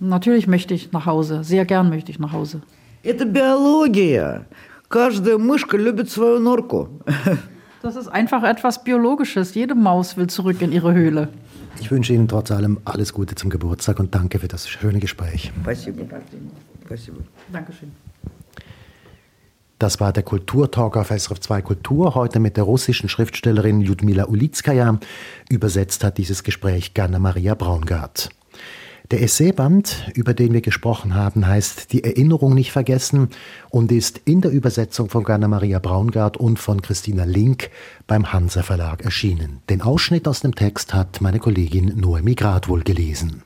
Natürlich 0.00 0.46
möchte 0.48 0.74
ich 0.74 0.90
nach 0.92 1.06
Hause. 1.06 1.44
Sehr 1.44 1.64
gern 1.64 1.88
möchte 1.88 2.10
ich 2.10 2.18
nach 2.18 2.32
Hause. 2.32 2.62
Это 3.04 3.24
биология. 3.24 4.46
Каждая 4.88 5.38
мышка 5.38 5.76
любит 5.76 6.10
свою 6.10 6.38
норку. 6.38 6.88
Das 7.86 7.96
ist 7.96 8.08
einfach 8.08 8.44
etwas 8.44 8.84
Biologisches. 8.84 9.54
Jede 9.54 9.74
Maus 9.74 10.16
will 10.16 10.28
zurück 10.28 10.62
in 10.62 10.72
ihre 10.72 10.94
Höhle. 10.94 11.28
Ich 11.80 11.90
wünsche 11.90 12.12
Ihnen 12.12 12.28
trotz 12.28 12.50
allem 12.50 12.78
alles 12.84 13.12
Gute 13.12 13.34
zum 13.34 13.50
Geburtstag 13.50 13.98
und 13.98 14.14
danke 14.14 14.38
für 14.38 14.48
das 14.48 14.68
schöne 14.68 15.00
Gespräch. 15.00 15.52
Спасибо. 15.62 16.04
Спасибо. 16.84 17.18
Dankeschön. 17.52 17.90
Das 19.82 19.98
war 19.98 20.12
der 20.12 20.22
Kulturtalk 20.22 20.96
auf 20.96 21.08
SRF 21.08 21.40
2 21.40 21.62
Kultur, 21.62 22.14
heute 22.14 22.38
mit 22.38 22.56
der 22.56 22.62
russischen 22.62 23.08
Schriftstellerin 23.08 23.80
Ljudmila 23.80 24.26
Ulitskaya. 24.26 25.00
Übersetzt 25.48 26.04
hat 26.04 26.18
dieses 26.18 26.44
Gespräch 26.44 26.94
Ganna 26.94 27.18
Maria 27.18 27.56
Braungart. 27.56 28.28
Der 29.11 29.21
Essayband, 29.21 30.11
über 30.15 30.33
den 30.33 30.51
wir 30.51 30.59
gesprochen 30.59 31.15
haben, 31.15 31.47
heißt 31.47 31.93
Die 31.93 32.03
Erinnerung 32.03 32.53
nicht 32.53 32.73
vergessen 32.73 33.29
und 33.69 33.89
ist 33.93 34.19
in 34.25 34.41
der 34.41 34.51
Übersetzung 34.51 35.09
von 35.09 35.23
Ganna 35.23 35.47
Maria 35.47 35.79
Braungart 35.79 36.35
und 36.35 36.59
von 36.59 36.81
Christina 36.81 37.23
Link 37.23 37.69
beim 38.05 38.33
Hansa 38.33 38.63
Verlag 38.63 39.05
erschienen. 39.05 39.61
Den 39.69 39.81
Ausschnitt 39.81 40.27
aus 40.27 40.41
dem 40.41 40.55
Text 40.55 40.93
hat 40.93 41.21
meine 41.21 41.39
Kollegin 41.39 41.97
Noemi 41.97 42.35
Gradwohl 42.35 42.83
gelesen. 42.83 43.43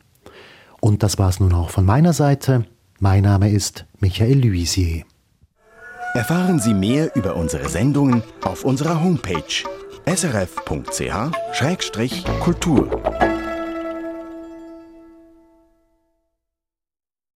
Und 0.80 1.04
das 1.04 1.19
war's 1.19 1.39
nun 1.39 1.54
auch 1.54 1.69
von 1.69 1.86
meiner 1.86 2.13
Seite. 2.13 2.65
Mein 3.00 3.21
Name 3.21 3.52
ist 3.52 3.86
Michael 4.00 4.43
Luisier. 4.43 5.04
Erfahren 6.15 6.60
Sie 6.60 6.74
mehr 6.74 7.15
über 7.15 7.36
unsere 7.36 7.69
Sendungen 7.69 8.24
auf 8.41 8.65
unserer 8.65 9.04
Homepage 9.04 9.43
srf.ch-kultur. 10.08 10.82